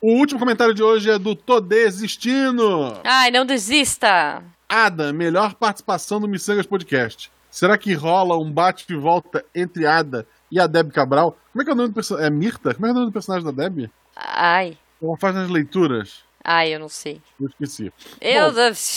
O 0.01 0.13
último 0.19 0.39
comentário 0.39 0.73
de 0.73 0.83
hoje 0.83 1.09
é 1.09 1.17
do 1.17 1.35
Tô 1.35 1.59
Desistindo. 1.59 2.99
Ai, 3.03 3.31
não 3.31 3.45
desista! 3.45 4.43
Ada, 4.69 5.11
melhor 5.13 5.55
participação 5.55 6.19
do 6.19 6.27
Missangas 6.27 6.65
Podcast. 6.65 7.31
Será 7.49 7.77
que 7.77 7.93
rola 7.93 8.37
um 8.37 8.51
bate 8.51 8.85
e 8.89 8.95
volta 8.95 9.43
entre 9.55 9.85
Ada 9.85 10.27
e 10.51 10.59
a 10.59 10.67
Deb 10.67 10.91
Cabral? 10.91 11.37
Como 11.51 11.61
é 11.61 11.65
que 11.65 11.71
é 11.71 11.73
o 11.73 11.75
nome 11.75 11.89
do 11.89 11.93
personagem? 11.95 12.27
É 12.27 12.29
Mirta? 12.29 12.73
Como 12.73 12.85
é, 12.85 12.89
que 12.89 12.91
é 12.91 12.91
o 12.91 12.99
nome 12.99 13.05
do 13.07 13.13
personagem 13.13 13.45
da 13.45 13.51
Deb? 13.51 13.89
Ai, 14.15 14.77
Ela 15.01 15.17
faz 15.17 15.33
nas 15.35 15.49
leituras. 15.49 16.23
ai, 16.43 16.75
eu 16.75 16.79
não 16.79 16.89
sei. 16.89 17.21
Eu 17.39 17.47
esqueci. 17.47 17.93
Eu, 18.19 18.51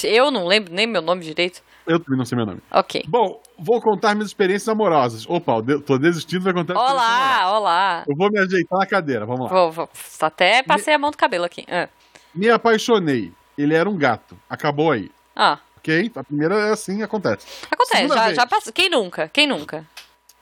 eu 0.04 0.30
não 0.30 0.46
lembro 0.46 0.72
nem 0.75 0.87
meu 0.87 1.00
nome 1.00 1.22
direito. 1.22 1.62
Eu 1.88 1.99
também 1.99 2.18
não 2.18 2.25
sei 2.26 2.37
meu 2.37 2.45
nome. 2.47 2.61
Ok. 2.71 3.02
Bom, 3.09 3.40
vou 3.59 3.80
contar 3.80 4.14
minhas 4.14 4.28
experiências 4.28 4.68
amorosas. 4.68 5.25
Opa, 5.28 5.52
eu 5.57 5.62
de- 5.62 5.80
tô 5.80 5.99
desistindo, 5.99 6.45
vai 6.45 6.52
contar. 6.52 6.75
Olá, 6.75 7.59
olá. 7.59 8.04
Eu 8.07 8.14
vou 8.14 8.30
me 8.30 8.38
ajeitar 8.38 8.78
na 8.78 8.87
cadeira, 8.87 9.25
vamos 9.25 9.42
lá. 9.42 9.49
Vou, 9.49 9.73
vou, 9.73 9.88
até 10.21 10.62
passei 10.62 10.92
a 10.95 10.99
mão 10.99 11.11
do 11.11 11.16
cabelo 11.16 11.45
aqui. 11.45 11.64
Ah, 11.68 11.88
Me 12.35 12.50
apaixonei. 12.50 13.33
Ele 13.57 13.75
era 13.75 13.88
um 13.88 13.97
gato. 13.97 14.38
Acabou 14.49 14.92
aí. 14.92 15.11
Ah, 15.35 15.59
Ok? 15.78 16.12
A 16.14 16.23
primeira 16.25 16.54
é 16.57 16.71
assim, 16.73 17.02
acontece. 17.02 17.47
acontece, 17.71 17.97
Segunda 18.02 18.14
já, 18.16 18.25
vez. 18.26 18.37
já 18.37 18.47
passou. 18.47 18.73
Quem 18.73 18.90
nunca? 18.90 19.28
Quem 19.28 19.47
nunca? 19.47 19.87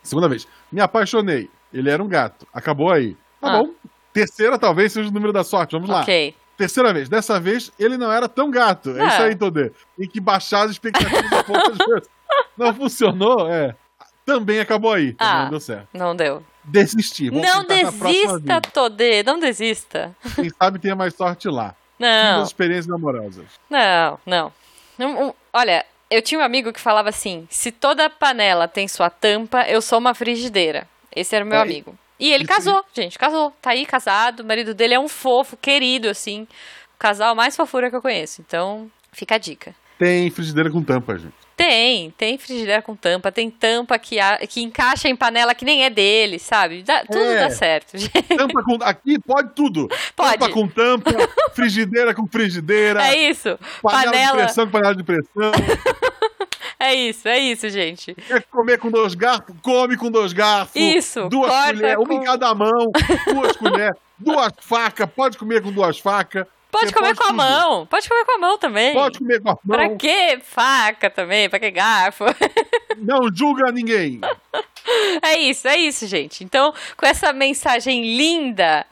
Segunda 0.03 0.29
vez. 0.29 0.49
Me 0.73 0.81
apaixonei. 0.81 1.49
Ele 1.73 1.88
era 1.91 2.03
um 2.03 2.09
gato. 2.09 2.47
Acabou 2.53 2.91
aí. 2.91 3.17
Tá 3.41 3.53
Ah. 3.53 3.59
bom. 3.62 3.71
Terceira 4.12 4.59
talvez 4.59 4.93
seja 4.93 5.09
o 5.09 5.12
número 5.12 5.33
da 5.33 5.45
sorte. 5.45 5.73
Vamos 5.73 5.88
lá. 5.88 6.00
Ok. 6.03 6.35
Terceira 6.57 6.93
vez. 6.93 7.09
Dessa 7.09 7.39
vez, 7.39 7.71
ele 7.79 7.97
não 7.97 8.11
era 8.11 8.29
tão 8.29 8.51
gato. 8.51 8.97
É 8.97 9.03
Ah. 9.03 9.07
isso 9.07 9.23
aí, 9.23 9.37
Todê. 9.37 9.71
Tem 9.99 10.09
que 10.09 10.21
baixar 10.21 10.63
as 10.65 10.71
expectativas 10.73 11.25
um 11.25 11.43
pouco 11.43 11.71
às 11.73 11.79
vezes. 11.87 12.09
Não 12.57 12.75
funcionou, 12.75 13.49
é. 13.51 13.75
Também 14.25 14.59
acabou 14.61 14.93
aí. 14.93 15.13
Também 15.13 15.35
Ah. 15.35 15.43
não 15.45 15.51
deu 15.51 15.61
certo. 15.61 15.89
Não 15.93 16.17
deu. 16.17 16.43
Desisti. 16.65 17.31
Vamos 17.31 17.47
não 17.47 17.65
desista. 17.65 18.61
Todê. 18.73 19.23
Não 19.23 19.39
desista. 19.39 20.15
Quem 20.35 20.51
sabe 20.51 20.79
tenha 20.81 20.97
mais 20.97 21.15
sorte 21.15 21.49
lá. 21.49 21.75
Não. 21.99 22.43
experiências 22.43 22.91
amorosas. 22.93 23.45
Não, 23.71 24.19
não. 24.27 24.53
Não, 24.99 25.29
um, 25.29 25.35
Olha, 25.53 25.87
eu 26.11 26.21
tinha 26.21 26.39
um 26.41 26.45
amigo 26.45 26.73
que 26.73 26.81
falava 26.81 27.09
assim: 27.09 27.47
se 27.51 27.71
toda 27.71 28.11
panela 28.11 28.67
tem 28.69 28.87
sua 28.89 29.09
tampa, 29.09 29.63
eu 29.69 29.81
sou 29.81 29.99
uma 29.99 30.13
frigideira. 30.15 30.87
Esse 31.15 31.35
era 31.37 31.45
o 31.45 31.49
meu 31.49 31.59
É, 31.59 31.63
amigo. 31.63 31.97
E 32.19 32.33
ele 32.33 32.45
casou, 32.47 32.85
gente, 32.95 33.19
casou. 33.19 33.53
Tá 33.61 33.71
aí 33.71 33.85
casado. 33.87 34.41
O 34.41 34.45
marido 34.45 34.73
dele 34.75 34.95
é 34.95 35.01
um 35.01 35.09
fofo, 35.09 35.57
querido, 35.57 36.09
assim. 36.09 36.43
O 36.95 36.99
casal 36.99 37.35
mais 37.35 37.55
fofura 37.57 37.91
que 37.91 37.97
eu 37.97 38.03
conheço. 38.03 38.41
Então, 38.47 38.91
fica 39.13 39.35
a 39.35 39.39
dica. 39.39 39.75
Tem 39.99 40.31
frigideira 40.31 40.71
com 40.71 40.83
tampa, 40.83 41.19
gente. 41.19 41.35
Tem, 41.57 42.11
tem 42.19 42.37
frigideira 42.37 42.83
com 42.83 42.95
tampa, 42.95 43.33
tem 43.33 43.49
tampa 43.51 43.99
que, 43.99 44.21
a- 44.21 44.39
que 44.47 44.61
encaixa 44.63 45.09
em 45.09 45.17
panela 45.17 45.55
que 45.55 45.65
nem 45.65 45.85
é 45.85 45.89
dele, 45.91 46.39
sabe? 46.39 46.83
Dá- 46.83 47.01
tudo 47.07 47.19
É. 47.19 47.39
dá 47.41 47.51
certo, 47.51 47.97
gente. 47.99 48.11
Tampa 48.37 48.63
com. 48.63 48.75
Aqui 48.83 49.19
pode 49.19 49.55
tudo. 49.55 49.89
Pode. 50.15 50.33
Tampa 50.39 50.51
com 50.53 50.69
tampa, 50.69 51.11
frigideira 51.55 52.15
com 52.15 52.27
frigideira. 52.27 53.03
É 53.09 53.31
isso. 53.31 53.59
Panela, 53.81 54.05
de 54.05 54.11
Panela. 54.11 54.37
pressão 54.37 54.67
com 54.67 54.73
panela 54.73 54.95
de 54.97 55.03
pressão. 55.03 55.53
É 56.78 56.95
isso, 56.95 57.26
é 57.26 57.38
isso, 57.38 57.68
gente. 57.71 58.14
Quer 58.14 58.42
comer 58.45 58.78
com 58.78 58.90
dois 58.90 59.14
garfos? 59.14 59.54
Come 59.62 59.97
com 59.97 60.11
dois 60.11 60.33
garfos. 60.33 60.76
Isso, 60.76 61.28
Duas 61.28 61.50
colheres, 61.50 61.97
uma 61.97 62.06
com- 62.06 62.12
em 62.12 62.25
cada 62.25 62.54
mão, 62.54 62.90
duas 63.33 63.56
colheres, 63.56 63.97
duas 64.18 64.52
facas. 64.61 65.09
Pode 65.14 65.38
comer 65.38 65.62
com 65.62 65.73
duas 65.73 65.99
facas. 65.99 66.47
Pode 66.71 66.88
Você 66.88 66.92
comer 66.95 67.14
com 67.16 67.25
a 67.25 67.33
mão. 67.33 67.87
Pode 67.87 68.06
comer 68.09 68.25
com 68.26 68.33
a 68.33 68.38
mão 68.38 68.59
também. 68.59 68.92
Pode 68.92 69.18
comer 69.18 69.40
com 69.40 69.50
a 69.50 69.59
mão. 69.64 69.76
Pra 69.78 69.97
que 69.97 70.38
faca 70.42 71.09
também? 71.09 71.49
Pra 71.49 71.59
que 71.59 71.71
garfo? 71.71 72.25
Não 72.99 73.30
julga 73.35 73.73
ninguém. 73.73 74.21
É 75.23 75.38
isso, 75.38 75.66
é 75.68 75.78
isso, 75.78 76.06
gente. 76.06 76.45
Então, 76.45 76.75
com 76.97 77.06
essa 77.06 77.33
mensagem 77.33 78.16
linda, 78.16 78.85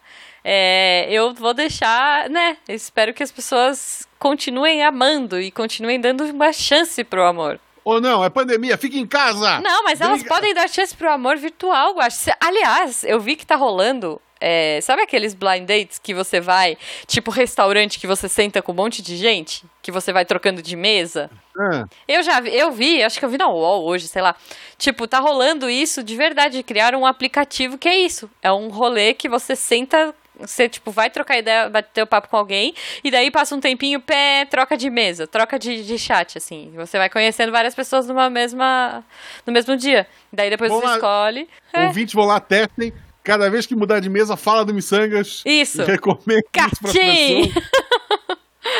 é, 0.42 1.06
eu 1.10 1.34
vou 1.34 1.52
deixar, 1.52 2.30
né? 2.30 2.56
Espero 2.68 3.12
que 3.12 3.22
as 3.22 3.30
pessoas 3.32 4.08
continuem 4.18 4.82
amando 4.82 5.38
e 5.38 5.50
continuem 5.50 6.00
dando 6.00 6.24
uma 6.24 6.52
chance 6.52 7.04
pro 7.04 7.26
amor. 7.26 7.60
Ou 7.84 8.00
não, 8.00 8.24
é 8.24 8.30
pandemia, 8.30 8.78
fica 8.78 8.96
em 8.96 9.06
casa. 9.06 9.60
Não, 9.60 9.84
mas 9.84 10.00
elas 10.00 10.20
Briga- 10.20 10.34
podem 10.34 10.54
dar 10.54 10.68
chance 10.68 10.94
pro 10.96 11.10
amor 11.12 11.36
virtual, 11.36 11.90
eu 11.94 12.00
acho. 12.00 12.18
Aliás, 12.40 13.04
eu 13.04 13.20
vi 13.20 13.36
que 13.36 13.44
tá 13.46 13.56
rolando. 13.56 14.20
é, 14.40 14.78
sabe 14.82 15.00
aqueles 15.02 15.32
blind 15.32 15.64
dates 15.66 15.98
que 15.98 16.12
você 16.12 16.38
vai, 16.38 16.76
tipo 17.06 17.30
restaurante 17.30 17.98
que 17.98 18.06
você 18.06 18.28
senta 18.28 18.60
com 18.60 18.72
um 18.72 18.74
monte 18.74 19.00
de 19.00 19.16
gente? 19.16 19.64
Que 19.80 19.90
você 19.90 20.12
vai 20.12 20.24
trocando 20.26 20.60
de 20.60 20.76
mesa? 20.76 21.30
Ah, 21.58 21.84
Eu 22.08 22.22
já 22.22 22.40
vi, 22.40 22.54
eu 22.54 22.70
vi, 22.72 23.02
acho 23.02 23.18
que 23.18 23.24
eu 23.24 23.28
vi 23.30 23.38
na 23.38 23.48
UOL 23.48 23.84
hoje, 23.86 24.06
sei 24.08 24.20
lá. 24.20 24.34
Tipo, 24.76 25.06
tá 25.06 25.18
rolando 25.18 25.70
isso 25.70 26.02
de 26.02 26.14
verdade. 26.16 26.62
Criaram 26.62 27.02
um 27.02 27.06
aplicativo 27.06 27.78
que 27.78 27.88
é 27.88 27.96
isso. 27.96 28.28
É 28.42 28.52
um 28.52 28.68
rolê 28.68 29.14
que 29.14 29.28
você 29.30 29.54
senta. 29.56 30.14
Você, 30.46 30.68
tipo, 30.68 30.90
vai 30.90 31.10
trocar 31.10 31.38
ideia, 31.38 31.68
bater 31.68 32.02
o 32.02 32.06
papo 32.06 32.28
com 32.28 32.36
alguém, 32.36 32.74
e 33.02 33.10
daí 33.10 33.30
passa 33.30 33.54
um 33.54 33.60
tempinho, 33.60 34.00
pé, 34.00 34.44
troca 34.44 34.76
de 34.76 34.90
mesa, 34.90 35.26
troca 35.26 35.58
de, 35.58 35.84
de 35.84 35.98
chat, 35.98 36.38
assim. 36.38 36.72
Você 36.74 36.98
vai 36.98 37.08
conhecendo 37.08 37.50
várias 37.52 37.74
pessoas 37.74 38.06
numa 38.06 38.28
mesma, 38.28 39.04
no 39.46 39.52
mesmo 39.52 39.76
dia. 39.76 40.06
Daí 40.32 40.50
depois 40.50 40.70
você 40.70 40.86
lá. 40.86 40.94
escolhe. 40.94 41.48
É, 41.72 41.86
Ouvintes 41.86 42.14
vão 42.14 42.24
lá, 42.26 42.40
testem. 42.40 42.92
Cada 43.22 43.48
vez 43.48 43.64
que 43.64 43.74
mudar 43.74 44.00
de 44.00 44.10
mesa, 44.10 44.36
fala 44.36 44.66
do 44.66 44.74
Missangas. 44.74 45.42
Isso. 45.46 45.82
Recomenda 45.82 46.42
isso 46.42 46.50
pras 46.52 46.92
Catim! 46.92 47.48
pessoas. 47.48 47.64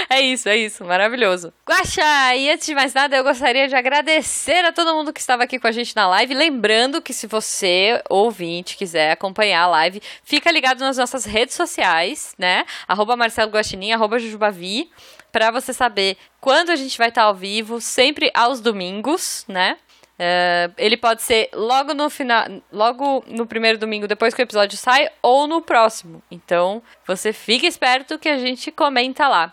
É 0.08 0.20
isso, 0.20 0.49
é 0.49 0.56
isso, 0.56 0.84
maravilhoso. 0.84 1.52
Guaxa, 1.66 2.34
e 2.37 2.50
antes 2.50 2.66
de 2.66 2.75
mais 2.75 2.94
nada, 2.94 3.16
eu 3.16 3.25
gostaria 3.25 3.66
de 3.68 3.75
agradecer 3.75 4.64
a 4.64 4.73
todo 4.73 4.94
mundo 4.94 5.12
que 5.12 5.20
estava 5.20 5.44
aqui 5.44 5.58
com 5.58 5.66
a 5.66 5.73
gente 5.73 5.94
na 5.96 6.06
live. 6.08 6.34
Lembrando 6.34 7.00
que 7.00 7.12
se 7.12 7.26
você, 7.26 8.02
ouvinte, 8.08 8.76
quiser 8.76 9.12
acompanhar 9.12 9.62
a 9.62 9.66
live, 9.66 10.02
fica 10.23 10.50
ligado 10.50 10.80
nas 10.80 10.96
nossas 10.96 11.25
redes 11.25 11.54
sociais, 11.54 12.34
né? 12.38 12.64
Arroba 12.87 13.16
Marcelo 13.16 13.50
Guaxinim, 13.50 13.92
arroba 13.92 14.18
Jujubavi, 14.18 14.90
pra 15.32 15.50
você 15.50 15.73
saber 15.73 16.16
quando 16.40 16.70
a 16.70 16.76
gente 16.76 16.96
vai 16.96 17.08
estar 17.08 17.23
ao 17.23 17.34
vivo, 17.34 17.80
sempre 17.80 18.30
aos 18.34 18.61
domingos, 18.61 19.44
né? 19.49 19.76
É, 20.16 20.70
ele 20.78 20.96
pode 20.96 21.23
ser 21.23 21.49
logo 21.52 21.92
no 21.92 22.08
final, 22.08 22.44
logo 22.73 23.25
no 23.26 23.46
primeiro 23.46 23.78
domingo 23.78 24.06
depois 24.06 24.32
que 24.32 24.40
o 24.40 24.44
episódio 24.44 24.78
sai 24.78 25.08
ou 25.20 25.46
no 25.46 25.61
próximo. 25.61 26.23
Então, 26.30 26.82
você 27.06 27.32
fica 27.32 27.66
esperto 27.66 28.18
que 28.18 28.28
a 28.28 28.38
gente 28.38 28.70
comenta 28.70 29.26
lá. 29.26 29.52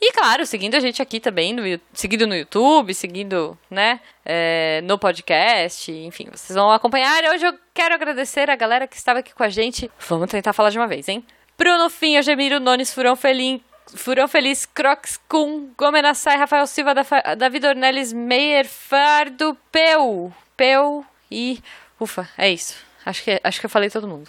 E 0.00 0.12
claro, 0.12 0.44
seguindo 0.44 0.74
a 0.74 0.80
gente 0.80 1.00
aqui 1.00 1.18
também, 1.18 1.54
no, 1.54 1.62
seguindo 1.94 2.26
no 2.26 2.36
YouTube, 2.36 2.92
seguindo, 2.92 3.58
né, 3.70 4.00
é, 4.24 4.80
no 4.84 4.98
podcast, 4.98 5.90
enfim, 5.90 6.28
vocês 6.30 6.54
vão 6.54 6.70
acompanhar. 6.70 7.24
Hoje 7.32 7.46
eu 7.46 7.54
quero 7.72 7.94
agradecer 7.94 8.50
a 8.50 8.56
galera 8.56 8.86
que 8.86 8.96
estava 8.96 9.20
aqui 9.20 9.34
com 9.34 9.42
a 9.42 9.48
gente. 9.48 9.90
Vamos 10.06 10.30
tentar 10.30 10.52
falar 10.52 10.70
de 10.70 10.78
uma 10.78 10.86
vez, 10.86 11.08
hein? 11.08 11.24
Bruno 11.56 11.88
Finha, 11.88 12.22
Gemiro 12.22 12.60
Nones, 12.60 12.92
Furão 12.92 13.16
Felim, 13.16 13.62
Furão 13.94 14.28
Feliz, 14.28 14.66
Crocs 14.66 15.18
Kun, 15.28 15.70
Gomenassai, 15.78 16.36
Rafael 16.36 16.66
Silva, 16.66 16.92
David 17.36 17.66
Ornelis, 17.66 18.12
Meyer, 18.12 18.68
Fardo, 18.68 19.56
Peu, 19.72 20.30
Peu 20.56 21.04
e... 21.30 21.62
Ufa, 21.98 22.28
é 22.36 22.50
isso. 22.50 22.76
Acho 23.06 23.22
que, 23.24 23.40
acho 23.42 23.60
que 23.60 23.66
eu 23.66 23.70
falei 23.70 23.88
todo 23.88 24.06
mundo. 24.06 24.28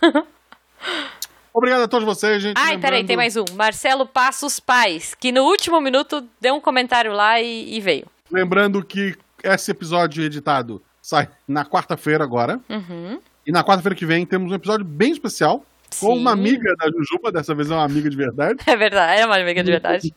Obrigado 1.52 1.82
a 1.82 1.88
todos 1.88 2.04
vocês, 2.06 2.42
gente. 2.42 2.56
Ai, 2.56 2.78
peraí, 2.78 3.00
Lembrando- 3.00 3.06
tem 3.08 3.16
mais 3.16 3.36
um. 3.36 3.44
Marcelo 3.54 4.06
Passos 4.06 4.60
Pais, 4.60 5.14
que 5.14 5.32
no 5.32 5.42
último 5.44 5.80
minuto 5.80 6.24
deu 6.40 6.54
um 6.54 6.60
comentário 6.60 7.12
lá 7.12 7.40
e, 7.40 7.76
e 7.76 7.80
veio. 7.80 8.06
Lembrando 8.30 8.84
que 8.84 9.16
esse 9.42 9.70
episódio 9.70 10.22
editado 10.22 10.80
sai 11.02 11.28
na 11.48 11.64
quarta-feira 11.64 12.22
agora. 12.22 12.60
Uhum. 12.68 13.20
E 13.46 13.50
na 13.50 13.64
quarta-feira 13.64 13.94
que 13.96 14.06
vem 14.06 14.24
temos 14.24 14.52
um 14.52 14.54
episódio 14.54 14.84
bem 14.84 15.10
especial 15.12 15.64
com 15.98 16.14
Sim. 16.14 16.20
uma 16.20 16.30
amiga 16.30 16.72
da 16.76 16.86
Jujuba, 16.86 17.32
dessa 17.32 17.52
vez 17.52 17.68
é 17.68 17.74
uma 17.74 17.84
amiga 17.84 18.08
de 18.08 18.16
verdade. 18.16 18.58
É 18.64 18.76
verdade, 18.76 19.20
é 19.22 19.26
uma 19.26 19.36
amiga 19.36 19.64
de 19.64 19.70
verdade. 19.72 20.12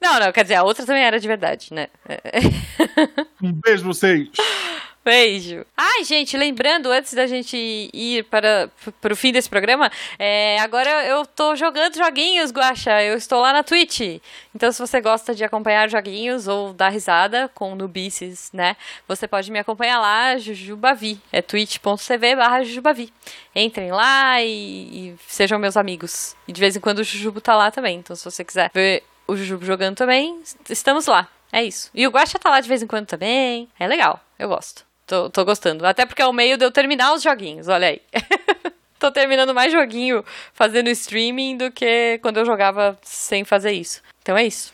Não, 0.00 0.18
não, 0.18 0.32
quer 0.32 0.42
dizer, 0.42 0.56
a 0.56 0.64
outra 0.64 0.84
também 0.84 1.04
era 1.04 1.20
de 1.20 1.28
verdade, 1.28 1.68
né? 1.72 1.86
É. 2.08 2.18
Um 3.40 3.52
beijo 3.52 3.84
pra 3.84 3.92
vocês. 3.92 4.28
Beijo. 5.04 5.66
Ai, 5.76 6.04
gente, 6.04 6.36
lembrando, 6.36 6.88
antes 6.88 7.12
da 7.12 7.26
gente 7.26 7.56
ir 7.92 8.22
para, 8.24 8.70
para 9.00 9.12
o 9.12 9.16
fim 9.16 9.32
desse 9.32 9.48
programa, 9.48 9.90
é, 10.16 10.60
agora 10.60 11.04
eu 11.06 11.26
tô 11.26 11.56
jogando 11.56 11.96
joguinhos, 11.96 12.52
Guaxa. 12.52 13.02
Eu 13.02 13.16
estou 13.16 13.40
lá 13.40 13.52
na 13.52 13.64
Twitch. 13.64 14.20
Então, 14.54 14.70
se 14.70 14.78
você 14.78 15.00
gosta 15.00 15.34
de 15.34 15.42
acompanhar 15.42 15.90
joguinhos 15.90 16.46
ou 16.46 16.72
dar 16.72 16.90
risada 16.90 17.50
com 17.52 17.74
nubices, 17.74 18.50
né? 18.52 18.76
Você 19.08 19.26
pode 19.26 19.50
me 19.50 19.58
acompanhar 19.58 19.98
lá, 19.98 20.38
Jujubavi. 20.38 21.20
É 21.32 21.42
twitch.tv 21.42 22.36
barra 22.36 22.62
Jujubavi. 22.62 23.12
Entrem 23.56 23.90
lá 23.90 24.40
e, 24.40 24.46
e 25.10 25.16
sejam 25.26 25.58
meus 25.58 25.76
amigos. 25.76 26.36
E 26.46 26.52
de 26.52 26.60
vez 26.60 26.76
em 26.76 26.80
quando 26.80 27.00
o 27.00 27.04
Jujubo 27.04 27.40
tá 27.40 27.56
lá 27.56 27.72
também. 27.72 27.98
Então, 27.98 28.14
se 28.14 28.24
você 28.24 28.44
quiser 28.44 28.70
ver 28.72 29.02
o 29.26 29.36
Jujubo 29.36 29.64
jogando 29.64 29.96
também, 29.96 30.40
estamos 30.70 31.06
lá. 31.06 31.28
É 31.50 31.64
isso. 31.64 31.90
E 31.92 32.06
o 32.06 32.10
Guaxa 32.10 32.38
tá 32.38 32.50
lá 32.50 32.60
de 32.60 32.68
vez 32.68 32.82
em 32.82 32.86
quando 32.86 33.06
também. 33.06 33.68
É 33.78 33.88
legal. 33.88 34.20
Eu 34.38 34.48
gosto. 34.48 34.91
Tô, 35.06 35.28
tô 35.30 35.44
gostando. 35.44 35.84
Até 35.86 36.06
porque 36.06 36.22
é 36.22 36.26
o 36.26 36.32
meio 36.32 36.56
de 36.56 36.64
eu 36.64 36.70
terminar 36.70 37.12
os 37.14 37.22
joguinhos, 37.22 37.68
olha 37.68 37.88
aí. 37.88 38.00
tô 38.98 39.10
terminando 39.10 39.52
mais 39.54 39.72
joguinho 39.72 40.24
fazendo 40.54 40.88
streaming 40.90 41.56
do 41.56 41.70
que 41.70 42.18
quando 42.22 42.36
eu 42.38 42.44
jogava 42.46 42.98
sem 43.02 43.44
fazer 43.44 43.72
isso. 43.72 44.00
Então 44.22 44.36
é 44.36 44.44
isso. 44.44 44.72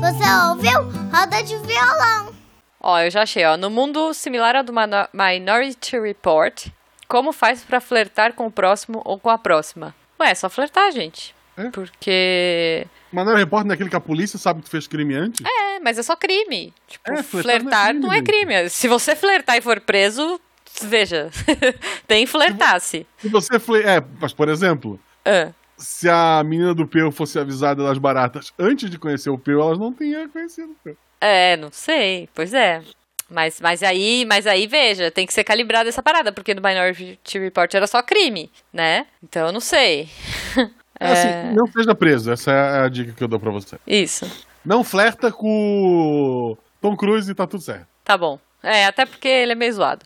Você 0.00 0.48
ouviu? 0.50 0.82
Roda 1.12 1.42
de 1.42 1.56
violão. 1.58 2.32
Ó, 2.80 2.98
eu 3.00 3.10
já 3.10 3.22
achei, 3.22 3.44
ó. 3.44 3.56
No 3.56 3.70
mundo 3.70 4.12
similar 4.14 4.56
ao 4.56 4.64
do 4.64 4.72
Mino- 4.72 5.08
Minority 5.12 5.98
Report, 6.00 6.66
como 7.06 7.32
faz 7.32 7.62
pra 7.62 7.80
flertar 7.80 8.32
com 8.32 8.46
o 8.46 8.50
próximo 8.50 9.00
ou 9.04 9.18
com 9.18 9.28
a 9.30 9.38
próxima? 9.38 9.94
Ué, 10.20 10.30
é 10.30 10.34
só 10.34 10.48
flertar, 10.50 10.90
gente. 10.92 11.34
É? 11.66 11.70
Porque. 11.70 12.86
Mas 13.12 13.26
não 13.26 13.34
é 13.34 13.38
repórter 13.38 13.68
naquele 13.68 13.90
que 13.90 13.96
a 13.96 14.00
polícia 14.00 14.38
sabe 14.38 14.60
que 14.60 14.66
tu 14.66 14.70
fez 14.70 14.86
crime 14.86 15.14
antes? 15.14 15.44
É, 15.46 15.80
mas 15.80 15.98
é 15.98 16.02
só 16.02 16.16
crime. 16.16 16.72
Tipo, 16.88 17.12
É, 17.12 17.22
flertar, 17.22 17.42
flertar 17.60 17.94
não 17.94 18.00
não 18.02 18.12
é 18.12 18.18
é 18.18 18.22
crime. 18.22 18.68
Se 18.70 18.88
você 18.88 19.14
flertar 19.14 19.56
e 19.56 19.60
for 19.60 19.80
preso, 19.80 20.40
veja. 20.82 21.30
tem 22.08 22.26
flertar-se. 22.26 23.06
Se 23.18 23.28
você 23.28 23.58
foi. 23.58 23.82
É, 23.84 24.02
mas 24.20 24.32
por 24.32 24.48
exemplo, 24.48 24.98
Ah. 25.24 25.52
se 25.76 26.08
a 26.08 26.42
menina 26.44 26.74
do 26.74 26.86
Peu 26.86 27.10
fosse 27.12 27.38
avisada 27.38 27.82
das 27.84 27.98
baratas 27.98 28.52
antes 28.58 28.88
de 28.90 28.98
conhecer 28.98 29.30
o 29.30 29.38
Peu, 29.38 29.60
elas 29.60 29.78
não 29.78 29.92
teriam 29.92 30.28
conhecido 30.28 30.72
o 30.72 30.76
Peu. 30.82 30.96
É, 31.20 31.56
não 31.56 31.70
sei. 31.70 32.28
Pois 32.34 32.52
é. 32.54 32.82
Mas, 33.30 33.60
mas 33.62 33.82
aí, 33.82 34.26
mas 34.26 34.46
aí, 34.46 34.66
veja, 34.66 35.10
tem 35.10 35.26
que 35.26 35.32
ser 35.32 35.42
calibrada 35.42 35.88
essa 35.88 36.02
parada, 36.02 36.30
porque 36.32 36.52
no 36.52 36.60
Minority 36.60 37.38
Report 37.38 37.72
era 37.72 37.86
só 37.86 38.02
crime, 38.02 38.50
né? 38.70 39.06
Então 39.22 39.46
eu 39.46 39.52
não 39.52 39.60
sei. 39.60 40.08
É, 41.02 41.12
assim, 41.12 41.54
não 41.54 41.66
seja 41.66 41.94
preso, 41.94 42.32
essa 42.32 42.50
é 42.50 42.84
a 42.84 42.88
dica 42.88 43.12
que 43.12 43.22
eu 43.22 43.28
dou 43.28 43.40
pra 43.40 43.50
você. 43.50 43.76
Isso. 43.86 44.30
Não 44.64 44.84
flerta 44.84 45.32
com 45.32 46.56
Tom 46.80 46.96
Cruise 46.96 47.30
e 47.30 47.34
tá 47.34 47.46
tudo 47.46 47.62
certo. 47.62 47.86
Tá 48.04 48.16
bom. 48.16 48.38
É, 48.62 48.86
até 48.86 49.04
porque 49.04 49.28
ele 49.28 49.52
é 49.52 49.56
meio 49.56 49.72
zoado. 49.72 50.04